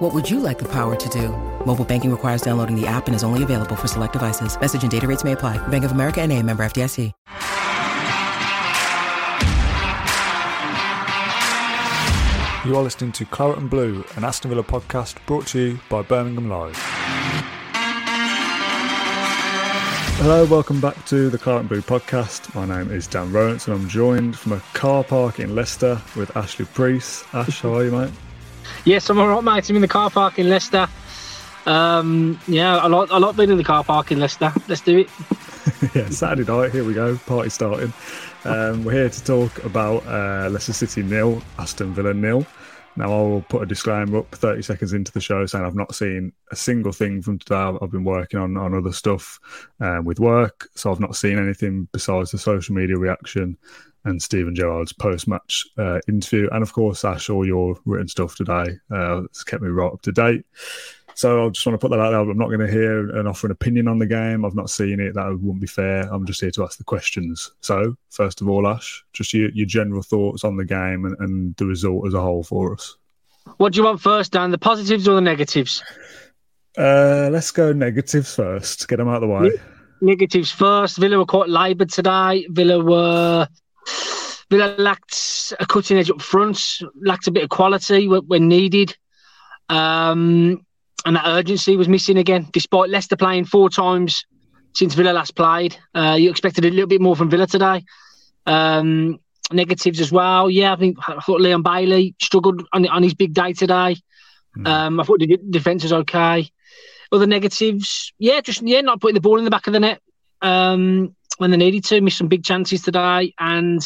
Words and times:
What 0.00 0.14
would 0.14 0.30
you 0.30 0.40
like 0.40 0.58
the 0.58 0.68
power 0.68 0.96
to 0.96 1.08
do? 1.10 1.28
Mobile 1.66 1.84
banking 1.84 2.10
requires 2.10 2.40
downloading 2.40 2.74
the 2.74 2.86
app 2.86 3.06
and 3.06 3.14
is 3.14 3.22
only 3.22 3.42
available 3.42 3.76
for 3.76 3.86
select 3.86 4.14
devices. 4.14 4.58
Message 4.58 4.80
and 4.80 4.90
data 4.90 5.06
rates 5.06 5.24
may 5.24 5.32
apply. 5.32 5.58
Bank 5.68 5.84
of 5.84 5.92
America 5.92 6.22
and 6.22 6.32
a 6.32 6.42
member 6.42 6.62
FDIC. 6.64 7.12
You 12.64 12.76
are 12.76 12.82
listening 12.82 13.12
to 13.12 13.26
Claret 13.26 13.58
and 13.58 13.68
Blue, 13.68 14.02
an 14.16 14.24
Aston 14.24 14.48
Villa 14.48 14.62
podcast 14.62 15.16
brought 15.26 15.46
to 15.48 15.60
you 15.60 15.80
by 15.90 16.00
Birmingham 16.00 16.48
Live. 16.48 16.78
Hello, 20.16 20.46
welcome 20.46 20.80
back 20.80 21.04
to 21.06 21.28
the 21.28 21.36
Claret 21.36 21.60
and 21.60 21.68
Blue 21.68 21.82
podcast. 21.82 22.54
My 22.54 22.64
name 22.64 22.90
is 22.90 23.06
Dan 23.06 23.30
Rolinson 23.32 23.74
and 23.74 23.82
I'm 23.82 23.88
joined 23.90 24.38
from 24.38 24.52
a 24.52 24.60
car 24.72 25.04
park 25.04 25.40
in 25.40 25.54
Leicester 25.54 26.00
with 26.16 26.34
Ashley 26.38 26.64
Preece. 26.64 27.22
Ash, 27.34 27.60
how 27.60 27.74
are 27.74 27.84
you, 27.84 27.90
mate? 27.90 28.10
Yes, 28.84 29.08
I'm 29.10 29.18
alright, 29.18 29.44
mate. 29.44 29.68
I'm 29.68 29.76
in 29.76 29.82
the 29.82 29.88
car 29.88 30.10
park 30.10 30.38
in 30.38 30.48
Leicester. 30.48 30.88
Um, 31.66 32.40
yeah, 32.48 32.78
I 32.78 32.86
like 32.86 33.10
I 33.10 33.18
like 33.18 33.36
being 33.36 33.50
in 33.50 33.58
the 33.58 33.64
car 33.64 33.84
park 33.84 34.10
in 34.12 34.18
Leicester. 34.18 34.52
Let's 34.68 34.80
do 34.80 34.98
it. 34.98 35.10
yeah, 35.94 36.08
Saturday 36.08 36.50
night. 36.50 36.72
Here 36.72 36.84
we 36.84 36.94
go. 36.94 37.16
Party 37.18 37.50
starting. 37.50 37.92
Um, 38.44 38.84
we're 38.84 38.92
here 38.92 39.10
to 39.10 39.24
talk 39.24 39.62
about 39.64 40.06
uh, 40.06 40.48
Leicester 40.50 40.72
City 40.72 41.02
nil, 41.02 41.42
Aston 41.58 41.92
Villa 41.92 42.14
nil. 42.14 42.46
Now 42.96 43.12
I 43.12 43.22
will 43.22 43.42
put 43.42 43.62
a 43.62 43.66
disclaimer 43.66 44.18
up 44.18 44.34
30 44.34 44.62
seconds 44.62 44.92
into 44.92 45.12
the 45.12 45.20
show 45.20 45.46
saying 45.46 45.64
I've 45.64 45.76
not 45.76 45.94
seen 45.94 46.32
a 46.50 46.56
single 46.56 46.92
thing 46.92 47.22
from 47.22 47.38
today. 47.38 47.78
I've 47.80 47.90
been 47.90 48.04
working 48.04 48.40
on, 48.40 48.56
on 48.56 48.74
other 48.74 48.92
stuff 48.92 49.38
um, 49.80 50.04
with 50.04 50.18
work, 50.18 50.68
so 50.74 50.90
I've 50.90 51.00
not 51.00 51.14
seen 51.14 51.38
anything 51.38 51.88
besides 51.92 52.30
the 52.30 52.38
social 52.38 52.74
media 52.74 52.96
reaction 52.96 53.56
and 54.04 54.22
Steven 54.22 54.54
Gerrard's 54.54 54.92
post-match 54.92 55.66
uh, 55.78 56.00
interview, 56.08 56.48
and 56.52 56.62
of 56.62 56.72
course 56.72 57.04
Ash, 57.04 57.28
all 57.28 57.46
your 57.46 57.76
written 57.84 58.08
stuff 58.08 58.34
today. 58.34 58.78
Uh, 58.90 59.24
it's 59.24 59.44
kept 59.44 59.62
me 59.62 59.68
right 59.68 59.92
up 59.92 60.02
to 60.02 60.12
date. 60.12 60.44
So 61.14 61.44
I 61.44 61.48
just 61.50 61.66
want 61.66 61.78
to 61.78 61.86
put 61.86 61.90
that 61.90 62.00
out 62.00 62.12
there. 62.12 62.20
I'm 62.20 62.38
not 62.38 62.48
going 62.48 62.60
to 62.60 62.70
hear 62.70 63.10
and 63.10 63.28
offer 63.28 63.46
an 63.46 63.50
opinion 63.50 63.88
on 63.88 63.98
the 63.98 64.06
game. 64.06 64.44
I've 64.44 64.54
not 64.54 64.70
seen 64.70 65.00
it. 65.00 65.12
That 65.14 65.26
wouldn't 65.26 65.60
be 65.60 65.66
fair. 65.66 66.02
I'm 66.10 66.24
just 66.24 66.40
here 66.40 66.50
to 66.52 66.64
ask 66.64 66.78
the 66.78 66.84
questions. 66.84 67.52
So, 67.60 67.94
first 68.08 68.40
of 68.40 68.48
all, 68.48 68.66
Ash, 68.66 69.04
just 69.12 69.34
your, 69.34 69.50
your 69.50 69.66
general 69.66 70.02
thoughts 70.02 70.44
on 70.44 70.56
the 70.56 70.64
game 70.64 71.04
and, 71.04 71.16
and 71.18 71.54
the 71.56 71.66
result 71.66 72.06
as 72.06 72.14
a 72.14 72.20
whole 72.22 72.42
for 72.42 72.72
us. 72.72 72.96
What 73.58 73.72
do 73.72 73.80
you 73.80 73.84
want 73.84 74.00
first, 74.00 74.32
Dan? 74.32 74.50
The 74.50 74.58
positives 74.58 75.08
or 75.08 75.14
the 75.14 75.20
negatives? 75.20 75.82
Uh, 76.78 77.28
let's 77.30 77.50
go 77.50 77.72
negatives 77.72 78.34
first. 78.34 78.88
Get 78.88 78.96
them 78.96 79.08
out 79.08 79.22
of 79.22 79.28
the 79.28 79.34
way. 79.34 79.50
Negatives 80.00 80.50
first. 80.50 80.96
Villa 80.96 81.18
were 81.18 81.26
quite 81.26 81.50
laboured 81.50 81.90
today. 81.90 82.46
Villa 82.48 82.82
were 82.82 83.46
Villa 84.50 84.74
lacked 84.78 85.54
a 85.60 85.66
cutting 85.66 85.98
edge 85.98 86.10
up 86.10 86.20
front, 86.20 86.80
lacked 87.00 87.28
a 87.28 87.30
bit 87.30 87.44
of 87.44 87.50
quality 87.50 88.08
when 88.08 88.48
needed. 88.48 88.96
Um, 89.68 90.64
and 91.04 91.16
that 91.16 91.26
urgency 91.26 91.76
was 91.76 91.88
missing 91.88 92.18
again, 92.18 92.48
despite 92.52 92.90
Leicester 92.90 93.16
playing 93.16 93.44
four 93.44 93.70
times 93.70 94.26
since 94.74 94.94
Villa 94.94 95.12
last 95.12 95.34
played. 95.34 95.76
Uh, 95.94 96.16
you 96.18 96.30
expected 96.30 96.64
a 96.64 96.70
little 96.70 96.86
bit 96.86 97.00
more 97.00 97.16
from 97.16 97.30
Villa 97.30 97.46
today. 97.46 97.84
Um, 98.46 99.18
negatives 99.52 100.00
as 100.00 100.12
well. 100.12 100.50
Yeah, 100.50 100.72
I 100.72 100.76
think 100.76 100.98
I 101.08 101.20
thought 101.20 101.40
Leon 101.40 101.62
Bailey 101.62 102.14
struggled 102.20 102.66
on, 102.72 102.86
on 102.88 103.02
his 103.02 103.14
big 103.14 103.32
day 103.32 103.52
today. 103.52 103.96
Mm. 104.56 104.66
Um, 104.66 105.00
I 105.00 105.04
thought 105.04 105.20
the 105.20 105.38
defence 105.50 105.84
was 105.84 105.92
okay. 105.92 106.50
Other 107.12 107.26
negatives, 107.26 108.12
yeah, 108.18 108.40
just 108.40 108.62
yeah, 108.62 108.80
not 108.80 109.00
putting 109.00 109.14
the 109.14 109.20
ball 109.20 109.38
in 109.38 109.44
the 109.44 109.50
back 109.50 109.66
of 109.66 109.72
the 109.72 109.80
net 109.80 110.00
um, 110.42 111.14
when 111.40 111.50
they 111.50 111.56
needed 111.56 111.84
to. 111.86 112.00
Missed 112.00 112.18
some 112.18 112.28
big 112.28 112.44
chances 112.44 112.82
today, 112.82 113.32
and 113.38 113.82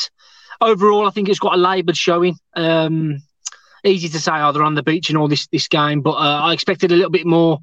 overall, 0.60 1.06
I 1.06 1.10
think 1.10 1.28
it's 1.28 1.38
got 1.38 1.54
a 1.54 1.56
laboured 1.56 1.96
showing. 1.96 2.36
Um, 2.54 3.18
easy 3.84 4.08
to 4.08 4.20
say, 4.20 4.32
oh, 4.34 4.50
they're 4.50 4.64
on 4.64 4.74
the 4.74 4.82
beach 4.82 5.08
and 5.08 5.16
all 5.16 5.28
this 5.28 5.46
this 5.46 5.68
game, 5.68 6.00
but 6.00 6.14
uh, 6.14 6.40
I 6.42 6.52
expected 6.52 6.90
a 6.90 6.96
little 6.96 7.10
bit 7.10 7.26
more 7.26 7.60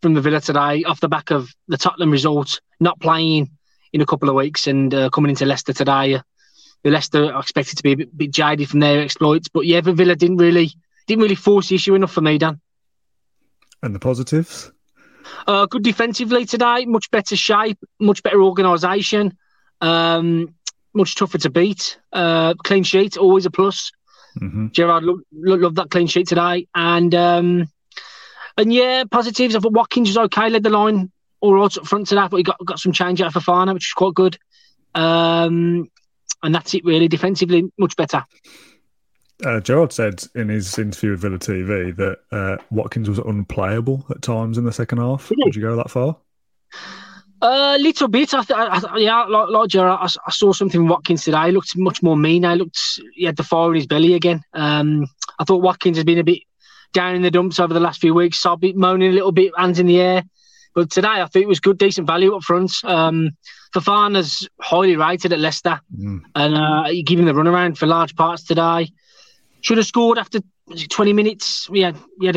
from 0.00 0.14
the 0.14 0.20
Villa 0.20 0.40
today 0.40 0.84
off 0.84 1.00
the 1.00 1.08
back 1.08 1.32
of 1.32 1.50
the 1.66 1.76
Tottenham 1.76 2.10
result, 2.10 2.60
not 2.78 3.00
playing 3.00 3.50
in 3.92 4.00
a 4.00 4.06
couple 4.06 4.28
of 4.28 4.36
weeks 4.36 4.66
and 4.66 4.94
uh, 4.94 5.10
coming 5.10 5.30
into 5.30 5.46
Leicester 5.46 5.72
today. 5.72 6.14
Uh, 6.14 6.22
the 6.84 6.90
Leicester 6.90 7.32
are 7.32 7.40
expected 7.40 7.76
to 7.78 7.82
be 7.82 7.92
a 7.92 7.96
bit, 7.96 8.16
bit 8.16 8.30
jaded 8.30 8.68
from 8.68 8.80
their 8.80 9.00
exploits, 9.00 9.48
but 9.48 9.66
yeah, 9.66 9.80
the 9.80 9.92
Villa 9.92 10.14
didn't 10.14 10.36
really 10.36 10.70
didn't 11.06 11.22
really 11.22 11.34
force 11.34 11.68
the 11.68 11.74
issue 11.74 11.94
enough 11.94 12.12
for 12.12 12.20
me, 12.20 12.38
Dan. 12.38 12.60
And 13.82 13.94
the 13.94 13.98
positives? 13.98 14.70
Uh, 15.46 15.66
good 15.66 15.82
defensively 15.82 16.44
today, 16.44 16.84
much 16.86 17.10
better 17.10 17.36
shape, 17.36 17.78
much 18.00 18.22
better 18.22 18.42
organisation, 18.42 19.36
um, 19.80 20.54
much 20.92 21.14
tougher 21.14 21.38
to 21.38 21.50
beat. 21.50 21.98
Uh, 22.12 22.54
clean 22.54 22.82
sheet, 22.82 23.16
always 23.16 23.46
a 23.46 23.50
plus. 23.50 23.92
Mm-hmm. 24.40 24.68
Gerrard 24.72 25.04
loved, 25.04 25.22
loved 25.32 25.76
that 25.76 25.90
clean 25.90 26.06
sheet 26.06 26.28
today, 26.28 26.66
and 26.74 27.14
um, 27.14 27.68
and 28.56 28.72
yeah, 28.72 29.04
positives. 29.10 29.54
I 29.54 29.60
thought 29.60 29.72
Watkins 29.72 30.08
was 30.08 30.18
okay, 30.18 30.50
led 30.50 30.62
the 30.62 30.70
line 30.70 31.10
all 31.40 31.54
right 31.54 31.76
up 31.76 31.86
front 31.86 32.08
today, 32.08 32.26
but 32.30 32.38
he 32.38 32.42
got 32.42 32.56
got 32.64 32.78
some 32.78 32.92
change 32.92 33.20
out 33.20 33.32
for 33.32 33.40
Fofana, 33.40 33.74
which 33.74 33.92
was 33.94 33.94
quite 33.94 34.14
good. 34.14 34.38
Um, 34.94 35.88
and 36.42 36.54
that's 36.54 36.74
it 36.74 36.84
really. 36.84 37.08
Defensively, 37.08 37.70
much 37.78 37.96
better. 37.96 38.24
Uh, 39.44 39.60
Gerrard 39.60 39.92
said 39.92 40.24
in 40.34 40.48
his 40.48 40.78
interview 40.78 41.10
with 41.10 41.20
Villa 41.20 41.38
TV 41.38 41.94
that 41.96 42.18
uh, 42.32 42.56
Watkins 42.70 43.08
was 43.08 43.18
unplayable 43.18 44.04
at 44.10 44.22
times 44.22 44.56
in 44.56 44.64
the 44.64 44.72
second 44.72 44.98
half. 44.98 45.30
Would 45.30 45.54
you 45.54 45.62
go 45.62 45.76
that 45.76 45.90
far? 45.90 46.16
A 47.42 47.76
little 47.78 48.08
bit. 48.08 48.32
I, 48.32 48.42
th- 48.42 48.58
I 48.58 48.96
yeah, 48.96 49.24
like, 49.24 49.50
like 49.50 49.68
Gerrard, 49.68 50.00
I, 50.00 50.06
I, 50.26 50.30
saw 50.30 50.52
something 50.54 50.88
Watkins 50.88 51.24
today. 51.24 51.46
He 51.46 51.52
looked 51.52 51.76
much 51.76 52.02
more 52.02 52.16
mean. 52.16 52.44
He 52.44 52.54
looked 52.54 52.80
he 53.12 53.26
had 53.26 53.36
the 53.36 53.42
fire 53.42 53.68
in 53.68 53.76
his 53.76 53.86
belly 53.86 54.14
again. 54.14 54.42
Um, 54.54 55.06
I 55.38 55.44
thought 55.44 55.62
Watkins 55.62 55.98
has 55.98 56.04
been 56.04 56.18
a 56.18 56.24
bit 56.24 56.42
down 56.94 57.14
in 57.14 57.20
the 57.20 57.30
dumps 57.30 57.60
over 57.60 57.74
the 57.74 57.80
last 57.80 58.00
few 58.00 58.14
weeks. 58.14 58.38
So 58.38 58.56
bit 58.56 58.76
moaning 58.76 59.10
a 59.10 59.14
little 59.14 59.32
bit, 59.32 59.52
hands 59.58 59.78
in 59.78 59.86
the 59.86 60.00
air. 60.00 60.22
But 60.74 60.90
today, 60.90 61.08
I 61.08 61.26
think 61.26 61.44
it 61.44 61.48
was 61.48 61.60
good, 61.60 61.76
decent 61.76 62.06
value 62.06 62.34
up 62.34 62.42
front. 62.42 62.72
Um, 62.82 63.32
Fofana's 63.74 64.48
highly 64.60 64.96
rated 64.96 65.32
at 65.32 65.38
Leicester, 65.38 65.80
mm. 65.94 66.22
and 66.34 66.54
uh, 66.54 66.84
him 66.84 67.26
the 67.26 67.32
runaround 67.32 67.76
for 67.76 67.86
large 67.86 68.16
parts 68.16 68.44
today. 68.44 68.88
Should 69.64 69.78
have 69.78 69.86
scored 69.86 70.18
after 70.18 70.40
20 70.88 71.12
minutes. 71.12 71.68
We 71.68 71.80
had, 71.80 71.96
we 72.18 72.26
had 72.26 72.36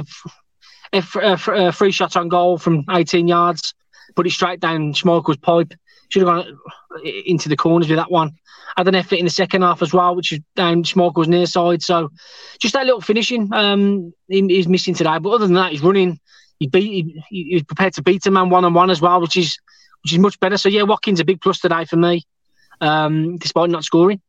a, 0.93 1.03
a, 1.15 1.38
a 1.67 1.71
free 1.71 1.91
shot 1.91 2.15
on 2.15 2.29
goal 2.29 2.57
from 2.57 2.85
18 2.89 3.27
yards 3.27 3.73
put 4.17 4.27
it 4.27 4.31
straight 4.31 4.59
down 4.59 4.93
Schmeichel's 4.93 5.37
pipe. 5.37 5.73
Should 6.09 6.27
have 6.27 6.45
gone 6.45 6.59
into 7.25 7.47
the 7.49 7.55
corners 7.55 7.87
with 7.87 7.97
that 7.97 8.11
one. 8.11 8.31
Had 8.75 8.87
an 8.87 8.95
effort 8.95 9.19
in 9.19 9.25
the 9.25 9.31
second 9.31 9.61
half 9.61 9.81
as 9.81 9.93
well, 9.93 10.16
which 10.16 10.31
is 10.31 10.39
down 10.55 10.83
Schmeichel's 10.83 11.27
near 11.27 11.45
side. 11.45 11.81
So 11.81 12.09
just 12.59 12.73
that 12.73 12.85
little 12.85 13.01
finishing 13.01 13.53
um, 13.53 14.13
he's 14.27 14.67
missing 14.67 14.93
today. 14.93 15.17
But 15.19 15.29
other 15.29 15.45
than 15.45 15.55
that, 15.55 15.71
he's 15.71 15.81
running. 15.81 16.19
He 16.59 16.67
beat. 16.67 17.23
He, 17.29 17.45
he's 17.49 17.63
prepared 17.63 17.93
to 17.93 18.01
beat 18.01 18.25
a 18.25 18.31
man 18.31 18.49
one 18.49 18.66
on 18.66 18.73
one 18.73 18.89
as 18.89 19.01
well, 19.01 19.21
which 19.21 19.37
is 19.37 19.57
which 20.03 20.13
is 20.13 20.19
much 20.19 20.39
better. 20.39 20.57
So 20.57 20.69
yeah, 20.69 20.83
Watkins 20.83 21.19
a 21.19 21.25
big 21.25 21.41
plus 21.41 21.59
today 21.59 21.85
for 21.85 21.97
me, 21.97 22.23
um, 22.81 23.37
despite 23.37 23.69
not 23.69 23.83
scoring. 23.83 24.21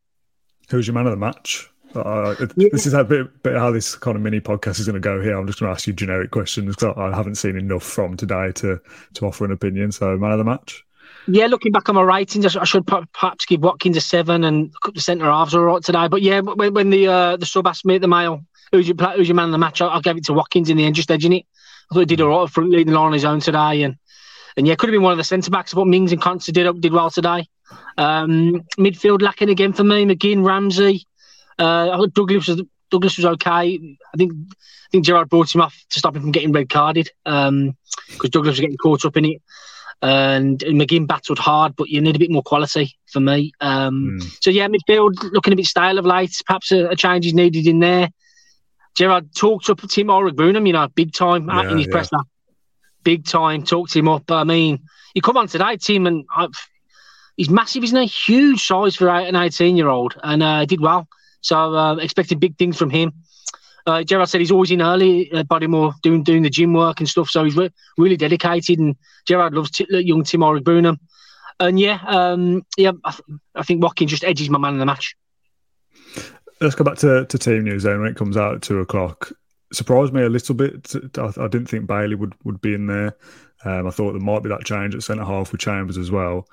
Who's 0.70 0.86
your 0.86 0.94
man 0.94 1.06
of 1.06 1.12
the 1.12 1.16
match? 1.16 1.70
Uh, 1.94 2.34
this 2.56 2.86
is 2.86 2.92
a 2.92 3.02
bit, 3.02 3.42
bit 3.42 3.56
how 3.56 3.70
this 3.70 3.94
kind 3.94 4.16
of 4.16 4.22
mini 4.22 4.40
podcast 4.40 4.78
is 4.78 4.86
going 4.86 4.94
to 4.94 5.00
go 5.00 5.20
here. 5.22 5.36
I'm 5.36 5.46
just 5.46 5.60
going 5.60 5.68
to 5.68 5.74
ask 5.74 5.86
you 5.86 5.92
generic 5.92 6.30
questions 6.30 6.76
because 6.76 6.94
I 6.96 7.14
haven't 7.16 7.36
seen 7.36 7.56
enough 7.56 7.82
from 7.82 8.16
today 8.16 8.52
to 8.56 8.80
to 9.14 9.26
offer 9.26 9.44
an 9.44 9.52
opinion. 9.52 9.92
So, 9.92 10.16
man 10.16 10.32
of 10.32 10.38
the 10.38 10.44
match. 10.44 10.84
Yeah, 11.26 11.46
looking 11.46 11.72
back 11.72 11.88
on 11.88 11.94
my 11.94 12.02
ratings, 12.02 12.56
I 12.56 12.64
should 12.64 12.86
perhaps 12.86 13.44
give 13.44 13.60
Watkins 13.60 13.96
a 13.96 14.00
seven 14.00 14.44
and 14.44 14.72
the 14.94 15.00
centre 15.00 15.26
halves 15.26 15.54
are 15.54 15.68
all 15.68 15.74
right 15.74 15.82
today. 15.82 16.08
But 16.08 16.22
yeah, 16.22 16.40
when, 16.40 16.72
when 16.72 16.90
the 16.90 17.06
uh, 17.06 17.36
the 17.36 17.46
sub 17.46 17.66
asked 17.66 17.84
me 17.84 17.96
at 17.96 18.00
the 18.00 18.08
mail, 18.08 18.44
who's 18.72 18.88
your 18.88 18.96
who's 18.96 19.28
your 19.28 19.34
man 19.34 19.46
of 19.46 19.52
the 19.52 19.58
match, 19.58 19.80
I, 19.80 19.88
I 19.88 20.00
gave 20.00 20.16
it 20.16 20.24
to 20.26 20.32
Watkins 20.32 20.70
in 20.70 20.76
the 20.76 20.84
end, 20.84 20.94
just 20.94 21.10
edging 21.10 21.32
it. 21.32 21.46
I 21.90 21.94
thought 21.94 22.00
he 22.00 22.06
did 22.06 22.20
a 22.20 22.24
all 22.24 22.42
right 22.42 22.50
front 22.50 22.70
leading 22.70 22.94
on 22.94 23.12
his 23.12 23.24
own 23.24 23.40
today, 23.40 23.82
and 23.82 23.96
and 24.56 24.66
yeah, 24.66 24.74
could 24.74 24.88
have 24.88 24.94
been 24.94 25.02
one 25.02 25.12
of 25.12 25.18
the 25.18 25.24
centre 25.24 25.50
backs. 25.50 25.74
But 25.74 25.86
Mings 25.86 26.12
and 26.12 26.20
Konsa 26.20 26.52
did 26.52 26.80
did 26.80 26.92
well 26.92 27.10
today. 27.10 27.46
Um, 27.96 28.64
midfield 28.78 29.20
lacking 29.20 29.50
again 29.50 29.72
for 29.72 29.84
me. 29.84 30.04
McGinn, 30.06 30.46
Ramsey. 30.46 31.07
Uh, 31.58 31.90
I 31.90 31.96
thought 31.96 32.14
Douglas 32.14 32.48
was 32.48 32.62
Douglas 32.90 33.16
was 33.16 33.26
okay. 33.26 33.96
I 34.14 34.16
think 34.16 34.32
I 34.88 34.90
think 34.90 35.04
Gerrard 35.04 35.28
brought 35.28 35.54
him 35.54 35.60
off 35.60 35.84
to 35.90 35.98
stop 35.98 36.16
him 36.16 36.22
from 36.22 36.32
getting 36.32 36.52
red 36.52 36.70
carded 36.70 37.10
because 37.24 37.48
um, 37.48 37.76
Douglas 38.22 38.52
was 38.52 38.60
getting 38.60 38.76
caught 38.78 39.04
up 39.04 39.16
in 39.16 39.24
it. 39.26 39.42
And, 40.00 40.62
and 40.62 40.80
McGinn 40.80 41.08
battled 41.08 41.40
hard, 41.40 41.74
but 41.74 41.88
you 41.88 42.00
need 42.00 42.14
a 42.14 42.20
bit 42.20 42.30
more 42.30 42.42
quality 42.42 42.96
for 43.06 43.18
me. 43.18 43.50
Um, 43.60 44.20
mm. 44.20 44.38
So 44.40 44.48
yeah, 44.50 44.68
midfield 44.68 45.16
looking 45.32 45.52
a 45.52 45.56
bit 45.56 45.66
stale 45.66 45.98
of 45.98 46.06
late. 46.06 46.40
Perhaps 46.46 46.70
a, 46.70 46.86
a 46.86 46.96
change 46.96 47.26
is 47.26 47.34
needed 47.34 47.66
in 47.66 47.80
there. 47.80 48.08
Gerrard 48.94 49.34
talked 49.34 49.68
up 49.70 49.80
Tim 49.80 50.06
Iroegbunam, 50.06 50.66
you 50.66 50.72
know, 50.72 50.86
big 50.88 51.12
time 51.12 51.48
yeah, 51.48 51.70
in 51.70 51.78
his 51.78 51.86
yeah. 51.88 51.92
presser, 51.92 52.18
big 53.02 53.26
time. 53.26 53.64
Talked 53.64 53.94
him 53.94 54.08
up. 54.08 54.24
But 54.26 54.36
I 54.36 54.44
mean, 54.44 54.80
you 55.14 55.22
come 55.22 55.36
on 55.36 55.48
today, 55.48 55.76
Tim, 55.76 56.06
and 56.06 56.24
I've, 56.34 56.50
he's 57.36 57.50
massive, 57.50 57.82
isn't 57.82 58.00
he? 58.00 58.06
Huge 58.06 58.64
size 58.64 58.94
for 58.94 59.08
an 59.08 59.34
18 59.34 59.76
year 59.76 59.88
old, 59.88 60.16
and 60.22 60.42
uh, 60.42 60.64
did 60.64 60.80
well. 60.80 61.08
So 61.40 61.74
uh, 61.74 61.96
expecting 61.96 62.38
big 62.38 62.56
things 62.56 62.76
from 62.76 62.90
him. 62.90 63.12
Uh, 63.86 64.02
Gerrard 64.02 64.28
said 64.28 64.40
he's 64.40 64.50
always 64.50 64.70
in 64.70 64.82
early 64.82 65.32
at 65.32 65.48
Bodymoor 65.48 65.94
doing 66.02 66.22
doing 66.22 66.42
the 66.42 66.50
gym 66.50 66.74
work 66.74 67.00
and 67.00 67.08
stuff. 67.08 67.30
So 67.30 67.44
he's 67.44 67.56
re- 67.56 67.72
really 67.96 68.16
dedicated, 68.16 68.78
and 68.78 68.96
Gerrard 69.26 69.54
loves 69.54 69.70
t- 69.70 69.86
young 69.88 70.24
Tim 70.24 70.40
Iroegbunam. 70.40 70.98
And 71.60 71.80
yeah, 71.80 72.00
um, 72.06 72.64
yeah, 72.76 72.92
I, 73.04 73.10
th- 73.10 73.40
I, 73.54 73.62
think 73.62 73.82
Watkins 73.82 74.10
just 74.10 74.24
edges 74.24 74.48
my 74.48 74.58
man 74.58 74.74
in 74.74 74.78
the 74.78 74.86
match. 74.86 75.16
Let's 76.60 76.74
go 76.74 76.84
back 76.84 76.98
to, 76.98 77.24
to 77.24 77.38
team 77.38 77.64
news 77.64 77.82
then 77.82 78.00
when 78.00 78.10
it 78.10 78.16
comes 78.16 78.36
out 78.36 78.56
at 78.56 78.62
two 78.62 78.80
o'clock. 78.80 79.32
Surprised 79.72 80.12
me 80.12 80.22
a 80.22 80.28
little 80.28 80.54
bit. 80.54 80.92
I, 81.16 81.32
I 81.36 81.48
didn't 81.48 81.66
think 81.66 81.86
Bailey 81.86 82.14
would, 82.14 82.34
would 82.44 82.60
be 82.60 82.74
in 82.74 82.86
there. 82.86 83.16
Um, 83.64 83.86
I 83.86 83.90
thought 83.90 84.12
there 84.12 84.20
might 84.20 84.42
be 84.42 84.48
that 84.50 84.64
change 84.64 84.94
at 84.94 85.02
centre 85.02 85.24
half 85.24 85.50
with 85.50 85.60
Chambers 85.60 85.98
as 85.98 86.10
well. 86.10 86.46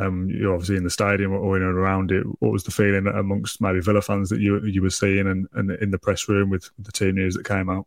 Um, 0.00 0.28
you're 0.30 0.52
obviously 0.52 0.76
in 0.76 0.84
the 0.84 0.90
stadium 0.90 1.32
or 1.32 1.56
in 1.56 1.62
and 1.62 1.76
around 1.76 2.12
it. 2.12 2.24
What 2.40 2.52
was 2.52 2.64
the 2.64 2.70
feeling 2.70 3.06
amongst 3.06 3.60
maybe 3.60 3.80
Villa 3.80 4.02
fans 4.02 4.28
that 4.28 4.40
you 4.40 4.62
you 4.64 4.82
were 4.82 4.90
seeing 4.90 5.26
and, 5.26 5.46
and 5.54 5.70
in 5.70 5.90
the 5.90 5.98
press 5.98 6.28
room 6.28 6.50
with 6.50 6.70
the 6.78 6.92
team 6.92 7.14
news 7.14 7.34
that 7.34 7.46
came 7.46 7.70
out? 7.70 7.86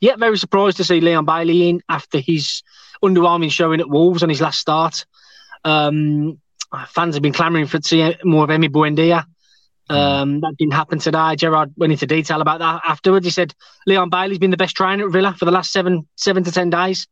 Yeah, 0.00 0.16
very 0.16 0.38
surprised 0.38 0.76
to 0.76 0.84
see 0.84 1.00
Leon 1.00 1.24
Bailey 1.24 1.68
in 1.68 1.82
after 1.88 2.18
his 2.18 2.62
underwhelming 3.02 3.50
showing 3.50 3.80
at 3.80 3.88
Wolves 3.88 4.22
on 4.22 4.28
his 4.28 4.40
last 4.40 4.60
start. 4.60 5.04
Um, 5.64 6.40
fans 6.88 7.14
have 7.14 7.22
been 7.22 7.32
clamouring 7.32 7.66
for 7.66 7.78
to 7.78 7.88
see 7.88 8.14
more 8.24 8.44
of 8.44 8.50
Emi 8.50 8.68
Buendia. 8.68 9.24
Um, 9.88 10.40
that 10.40 10.56
didn't 10.58 10.74
happen 10.74 10.98
today. 10.98 11.36
Gerrard 11.36 11.72
went 11.76 11.92
into 11.92 12.06
detail 12.06 12.40
about 12.40 12.58
that 12.58 12.82
afterwards. 12.84 13.24
He 13.24 13.30
said 13.30 13.54
Leon 13.86 14.10
Bailey's 14.10 14.38
been 14.38 14.50
the 14.50 14.56
best 14.56 14.76
trainer 14.76 15.06
at 15.06 15.12
Villa 15.12 15.32
for 15.38 15.44
the 15.44 15.52
last 15.52 15.70
seven 15.70 16.08
seven 16.16 16.42
to 16.44 16.50
ten 16.50 16.70
days. 16.70 17.06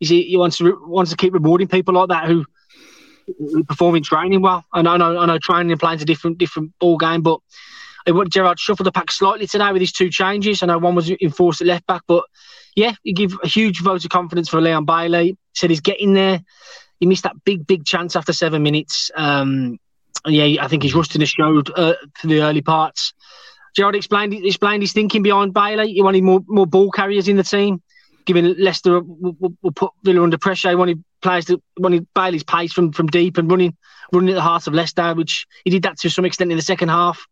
He, 0.00 0.22
he 0.22 0.36
wants 0.36 0.58
to 0.58 0.76
wants 0.86 1.12
to 1.12 1.16
keep 1.16 1.34
rewarding 1.34 1.68
people 1.68 1.94
like 1.94 2.08
that 2.08 2.26
who 2.26 2.44
performing 3.66 4.02
training 4.02 4.42
well. 4.42 4.64
I 4.72 4.82
know, 4.82 4.92
I 4.92 4.96
know, 4.96 5.18
I 5.18 5.26
know 5.26 5.38
training 5.38 5.70
and 5.70 5.80
playing's 5.80 6.02
a 6.02 6.06
different 6.06 6.38
different 6.38 6.72
ball 6.78 6.96
game, 6.96 7.22
but 7.22 7.40
it 8.06 8.12
would 8.12 8.30
Gerrard 8.30 8.58
shuffled 8.58 8.86
the 8.86 8.92
pack 8.92 9.10
slightly 9.10 9.46
today 9.46 9.72
with 9.72 9.80
his 9.80 9.92
two 9.92 10.10
changes. 10.10 10.62
I 10.62 10.66
know 10.66 10.78
one 10.78 10.94
was 10.94 11.10
enforced 11.10 11.60
at 11.60 11.66
left 11.66 11.86
back, 11.86 12.02
but 12.06 12.24
yeah, 12.74 12.94
he 13.02 13.12
give 13.12 13.36
a 13.42 13.48
huge 13.48 13.80
vote 13.80 14.04
of 14.04 14.10
confidence 14.10 14.48
for 14.48 14.60
Leon 14.60 14.84
Bailey. 14.84 15.36
Said 15.54 15.70
he's 15.70 15.80
getting 15.80 16.14
there. 16.14 16.42
He 17.00 17.06
missed 17.06 17.24
that 17.24 17.44
big, 17.44 17.66
big 17.66 17.84
chance 17.84 18.16
after 18.16 18.32
seven 18.32 18.62
minutes. 18.62 19.10
Um, 19.14 19.78
yeah, 20.26 20.62
I 20.62 20.68
think 20.68 20.82
his 20.82 20.94
rustiness 20.94 21.30
showed 21.30 21.70
uh, 21.76 21.94
for 22.14 22.26
the 22.26 22.42
early 22.42 22.62
parts. 22.62 23.12
Gerrard 23.74 23.96
explained 23.96 24.32
explained 24.32 24.82
his 24.82 24.92
thinking 24.92 25.22
behind 25.22 25.52
Bailey. 25.52 25.92
He 25.92 26.02
wanted 26.02 26.22
more 26.22 26.40
more 26.46 26.66
ball 26.66 26.90
carriers 26.90 27.28
in 27.28 27.36
the 27.36 27.42
team 27.42 27.82
giving 28.26 28.56
Leicester 28.58 29.00
will, 29.00 29.56
will 29.62 29.72
put 29.72 29.92
Villa 30.04 30.22
under 30.22 30.36
pressure. 30.36 30.68
He 30.68 30.74
wanted 30.74 31.02
players 31.26 31.44
to 31.46 31.62
wanted 31.76 32.06
Bailey's 32.14 32.44
pace 32.44 32.72
from 32.72 32.92
from 32.92 33.08
deep 33.08 33.38
and 33.38 33.50
running 33.50 33.76
running 34.12 34.30
at 34.30 34.34
the 34.34 34.42
heart 34.42 34.66
of 34.66 34.74
Leicester, 34.74 35.14
which 35.14 35.46
he 35.64 35.70
did 35.70 35.82
that 35.82 35.98
to 35.98 36.10
some 36.10 36.24
extent 36.24 36.50
in 36.50 36.56
the 36.56 36.62
second 36.62 36.88
half. 36.88 37.26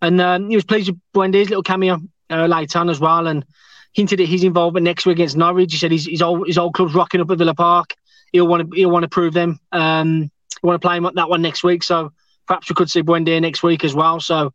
And 0.00 0.20
um, 0.20 0.48
he 0.48 0.56
was 0.56 0.64
pleased 0.64 0.90
with 0.90 1.00
Buendia's 1.14 1.48
little 1.48 1.62
cameo 1.62 1.98
uh, 2.30 2.46
later 2.46 2.78
on 2.78 2.90
as 2.90 3.00
well, 3.00 3.26
and 3.26 3.44
hinted 3.92 4.20
at 4.20 4.28
his 4.28 4.44
involvement 4.44 4.84
next 4.84 5.06
week 5.06 5.16
against 5.16 5.36
Norwich. 5.36 5.72
He 5.72 5.78
said 5.78 5.92
his, 5.92 6.06
his 6.06 6.22
old 6.22 6.46
his 6.46 6.58
old 6.58 6.74
club's 6.74 6.94
rocking 6.94 7.20
up 7.20 7.30
at 7.30 7.38
Villa 7.38 7.54
Park. 7.54 7.94
He'll 8.32 8.46
want 8.46 8.70
to 8.70 8.76
he'll 8.76 8.90
want 8.90 9.02
to 9.02 9.08
prove 9.08 9.34
them. 9.34 9.58
Um, 9.72 10.30
he 10.60 10.66
want 10.66 10.80
to 10.80 10.86
play 10.86 10.96
him 10.96 11.08
that 11.14 11.28
one 11.28 11.42
next 11.42 11.64
week. 11.64 11.82
So 11.82 12.12
perhaps 12.46 12.68
we 12.68 12.74
could 12.74 12.90
see 12.90 13.02
Buendia 13.02 13.40
next 13.40 13.62
week 13.62 13.84
as 13.84 13.94
well. 13.94 14.20
So, 14.20 14.52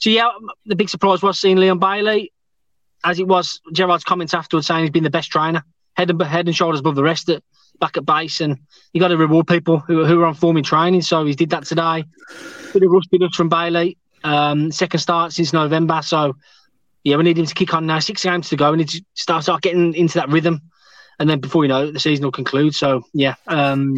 so 0.00 0.10
yeah, 0.10 0.30
the 0.66 0.76
big 0.76 0.88
surprise 0.88 1.22
was 1.22 1.38
seeing 1.38 1.56
Leon 1.56 1.78
Bailey 1.78 2.32
as 3.04 3.18
it 3.18 3.26
was 3.26 3.60
Gerrard's 3.72 4.04
comments 4.04 4.34
afterwards 4.34 4.66
saying 4.66 4.82
he's 4.82 4.90
been 4.90 5.04
the 5.04 5.10
best 5.10 5.30
trainer, 5.30 5.62
head 5.96 6.10
and 6.10 6.20
head 6.22 6.46
and 6.46 6.56
shoulders 6.56 6.80
above 6.80 6.96
the 6.96 7.02
rest 7.02 7.28
at 7.28 7.42
back 7.78 7.96
at 7.96 8.06
base, 8.06 8.40
and 8.40 8.58
you 8.92 9.00
got 9.00 9.08
to 9.08 9.16
reward 9.16 9.46
people 9.46 9.78
who, 9.78 10.04
who 10.04 10.20
are 10.20 10.26
on 10.26 10.34
form 10.34 10.56
in 10.56 10.64
training. 10.64 11.02
So 11.02 11.24
he 11.24 11.34
did 11.34 11.50
that 11.50 11.64
today. 11.64 12.04
Bit 12.72 12.82
of 12.82 12.90
rustiness 12.90 13.34
from 13.34 13.48
Bailey. 13.48 13.96
Um, 14.24 14.72
second 14.72 15.00
start 15.00 15.32
since 15.32 15.52
November, 15.52 16.02
so 16.02 16.36
yeah, 17.04 17.16
we 17.16 17.22
need 17.22 17.38
him 17.38 17.46
to 17.46 17.54
kick 17.54 17.72
on 17.72 17.86
now. 17.86 18.00
Six 18.00 18.24
games 18.24 18.48
to 18.48 18.56
go. 18.56 18.72
We 18.72 18.78
need 18.78 18.88
to 18.88 19.04
start 19.14 19.44
start 19.44 19.62
getting 19.62 19.94
into 19.94 20.14
that 20.14 20.28
rhythm, 20.28 20.60
and 21.18 21.30
then 21.30 21.40
before 21.40 21.64
you 21.64 21.68
know 21.68 21.86
it, 21.86 21.92
the 21.92 22.00
season 22.00 22.24
will 22.24 22.32
conclude. 22.32 22.74
So 22.74 23.04
yeah, 23.14 23.36
um, 23.46 23.94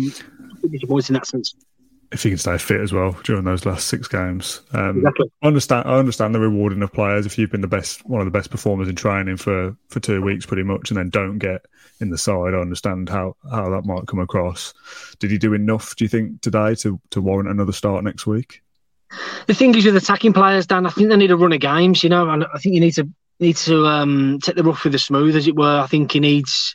disappointed 0.70 1.10
in 1.10 1.14
that 1.14 1.26
sense 1.26 1.54
if 2.12 2.22
he 2.24 2.30
can 2.30 2.38
stay 2.38 2.58
fit 2.58 2.80
as 2.80 2.92
well 2.92 3.12
during 3.22 3.44
those 3.44 3.64
last 3.64 3.86
six 3.86 4.08
games. 4.08 4.62
Um, 4.72 4.98
exactly. 4.98 5.30
I 5.42 5.46
understand. 5.46 5.88
I 5.88 5.96
understand 5.98 6.34
the 6.34 6.40
rewarding 6.40 6.82
of 6.82 6.92
players 6.92 7.24
if 7.24 7.38
you've 7.38 7.50
been 7.50 7.60
the 7.60 7.68
best, 7.68 8.04
one 8.08 8.20
of 8.20 8.24
the 8.24 8.36
best 8.36 8.50
performers 8.50 8.88
in 8.88 8.96
training 8.96 9.36
for 9.36 9.76
for 9.88 10.00
two 10.00 10.20
weeks, 10.22 10.46
pretty 10.46 10.64
much, 10.64 10.90
and 10.90 10.98
then 10.98 11.10
don't 11.10 11.38
get 11.38 11.62
in 12.00 12.10
the 12.10 12.18
side. 12.18 12.54
I 12.54 12.58
understand 12.58 13.08
how 13.08 13.36
how 13.50 13.70
that 13.70 13.84
might 13.84 14.06
come 14.06 14.18
across. 14.18 14.74
Did 15.18 15.30
he 15.30 15.38
do 15.38 15.54
enough? 15.54 15.94
Do 15.96 16.04
you 16.04 16.08
think 16.08 16.40
today 16.40 16.74
to 16.76 17.00
to 17.10 17.20
warrant 17.20 17.48
another 17.48 17.72
start 17.72 18.02
next 18.02 18.26
week? 18.26 18.62
The 19.46 19.54
thing 19.54 19.74
is 19.74 19.84
with 19.84 19.96
attacking 19.96 20.32
players, 20.32 20.66
Dan, 20.66 20.86
I 20.86 20.90
think 20.90 21.08
they 21.08 21.16
need 21.16 21.32
a 21.32 21.36
run 21.36 21.52
of 21.52 21.60
games. 21.60 22.04
You 22.04 22.10
know, 22.10 22.28
I 22.30 22.58
think 22.58 22.74
you 22.74 22.80
need 22.80 22.94
to 22.94 23.08
need 23.40 23.56
to 23.56 23.86
um, 23.86 24.38
take 24.40 24.56
the 24.56 24.62
rough 24.62 24.84
with 24.84 24.92
the 24.92 24.98
smooth, 24.98 25.36
as 25.36 25.48
it 25.48 25.56
were. 25.56 25.80
I 25.80 25.86
think 25.86 26.12
he 26.12 26.20
needs 26.20 26.74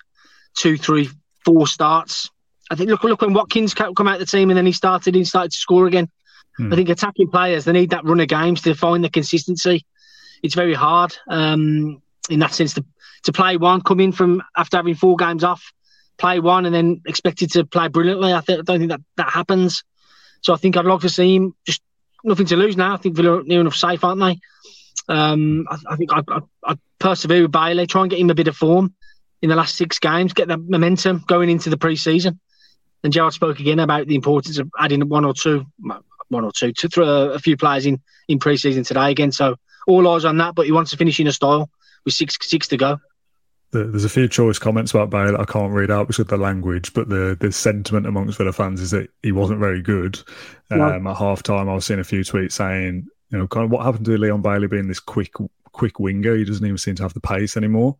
two, 0.55 0.77
three, 0.77 1.09
four 1.43 1.67
starts 1.67 2.29
I 2.71 2.75
think 2.75 2.89
look 2.89 3.03
look 3.03 3.21
when 3.21 3.33
Watkins 3.33 3.73
come 3.73 4.07
out 4.07 4.15
of 4.15 4.19
the 4.19 4.25
team 4.25 4.49
and 4.49 4.57
then 4.57 4.65
he 4.65 4.71
started 4.71 5.15
he 5.15 5.23
started 5.23 5.51
to 5.51 5.57
score 5.57 5.87
again. 5.87 6.09
Hmm. 6.57 6.71
I 6.71 6.75
think 6.75 6.89
attacking 6.89 7.29
players 7.29 7.65
they 7.65 7.73
need 7.73 7.91
that 7.91 8.05
run 8.05 8.19
of 8.19 8.27
games 8.27 8.61
to 8.61 8.73
find 8.73 9.03
the 9.03 9.09
consistency. 9.09 9.85
It's 10.41 10.55
very 10.55 10.73
hard 10.73 11.15
um, 11.27 12.01
in 12.29 12.39
that 12.39 12.53
sense 12.53 12.73
to 12.75 12.85
to 13.23 13.33
play 13.33 13.57
one, 13.57 13.81
come 13.81 13.99
in 13.99 14.11
from 14.11 14.43
after 14.55 14.77
having 14.77 14.95
four 14.95 15.15
games 15.15 15.43
off, 15.43 15.73
play 16.17 16.39
one, 16.39 16.65
and 16.65 16.73
then 16.73 17.01
expected 17.05 17.51
to 17.53 17.65
play 17.65 17.87
brilliantly. 17.87 18.33
I, 18.33 18.41
th- 18.41 18.59
I 18.59 18.61
don't 18.61 18.79
think 18.79 18.91
that 18.91 19.01
that 19.17 19.29
happens. 19.29 19.83
So 20.41 20.53
I 20.53 20.57
think 20.57 20.77
I'd 20.77 20.85
like 20.85 21.01
to 21.01 21.09
see 21.09 21.35
him 21.35 21.55
just 21.65 21.81
nothing 22.23 22.45
to 22.47 22.55
lose 22.55 22.77
now. 22.77 22.93
I 22.93 22.97
think 22.97 23.15
Villa 23.15 23.39
are 23.39 23.43
near 23.43 23.61
enough 23.61 23.75
safe, 23.75 24.03
aren't 24.03 24.21
they? 24.21 24.39
Um, 25.07 25.65
I, 25.69 25.77
I, 25.89 25.95
think 25.95 26.13
I'd, 26.13 26.29
I'd, 26.29 26.43
I'd, 26.63 26.79
persevere 26.99 27.43
with 27.43 27.51
Bailey, 27.51 27.87
try 27.87 28.01
and 28.01 28.09
get 28.09 28.19
him 28.19 28.29
a 28.29 28.35
bit 28.35 28.47
of 28.47 28.55
form 28.55 28.93
in 29.41 29.49
the 29.49 29.55
last 29.55 29.75
six 29.75 29.99
games, 29.99 30.33
get 30.33 30.47
that 30.47 30.61
momentum 30.61 31.23
going 31.27 31.49
into 31.49 31.69
the 31.69 31.77
pre-season. 31.77 32.39
And 33.05 33.13
Gerrard 33.13 33.33
spoke 33.33 33.59
again 33.59 33.79
about 33.79 34.07
the 34.07 34.15
importance 34.15 34.57
of 34.57 34.67
adding 34.79 35.07
one 35.07 35.25
or 35.25 35.33
two, 35.35 35.67
one 36.29 36.43
or 36.43 36.51
two, 36.51 36.73
to 36.73 36.89
throw 36.89 37.29
a 37.29 37.39
few 37.39 37.55
players 37.55 37.85
in 37.85 38.01
in 38.27 38.39
pre-season 38.39 38.83
today 38.83 39.11
again. 39.11 39.31
So 39.31 39.57
all 39.85 40.07
eyes 40.07 40.25
on 40.25 40.37
that, 40.37 40.55
but 40.55 40.65
he 40.65 40.71
wants 40.71 40.89
to 40.89 40.97
finish 40.97 41.19
in 41.19 41.27
a 41.27 41.31
style 41.31 41.69
with 42.03 42.15
six 42.15 42.35
six 42.41 42.67
to 42.69 42.77
go. 42.77 42.99
There's 43.69 44.05
a 44.05 44.09
few 44.09 44.27
choice 44.27 44.57
comments 44.57 44.91
about 44.91 45.11
Bale 45.11 45.33
that 45.33 45.39
I 45.39 45.45
can't 45.45 45.71
read 45.71 45.91
out 45.91 46.07
because 46.07 46.17
of 46.17 46.29
the 46.29 46.37
language, 46.37 46.93
but 46.93 47.09
the, 47.09 47.37
the 47.39 47.51
sentiment 47.51 48.07
amongst 48.07 48.39
Villa 48.39 48.51
fans 48.51 48.81
is 48.81 48.89
that 48.89 49.11
he 49.21 49.31
wasn't 49.31 49.59
very 49.59 49.83
good. 49.83 50.19
Um, 50.71 51.05
At 51.05 51.17
half 51.17 51.43
time, 51.43 51.69
I 51.69 51.75
was 51.75 51.85
seeing 51.85 51.99
a 51.99 52.03
few 52.03 52.21
tweets 52.21 52.53
saying, 52.53 53.05
you 53.29 53.37
know, 53.37 53.47
kind 53.47 53.65
of 53.65 53.71
what 53.71 53.85
happened 53.85 54.05
to 54.05 54.17
Leon 54.17 54.41
Bailey 54.41 54.67
being 54.67 54.87
this 54.87 54.99
quick 54.99 55.33
quick 55.73 55.99
winger? 55.99 56.35
He 56.35 56.45
doesn't 56.45 56.65
even 56.65 56.79
seem 56.79 56.95
to 56.95 57.03
have 57.03 57.13
the 57.13 57.19
pace 57.19 57.55
anymore. 57.55 57.97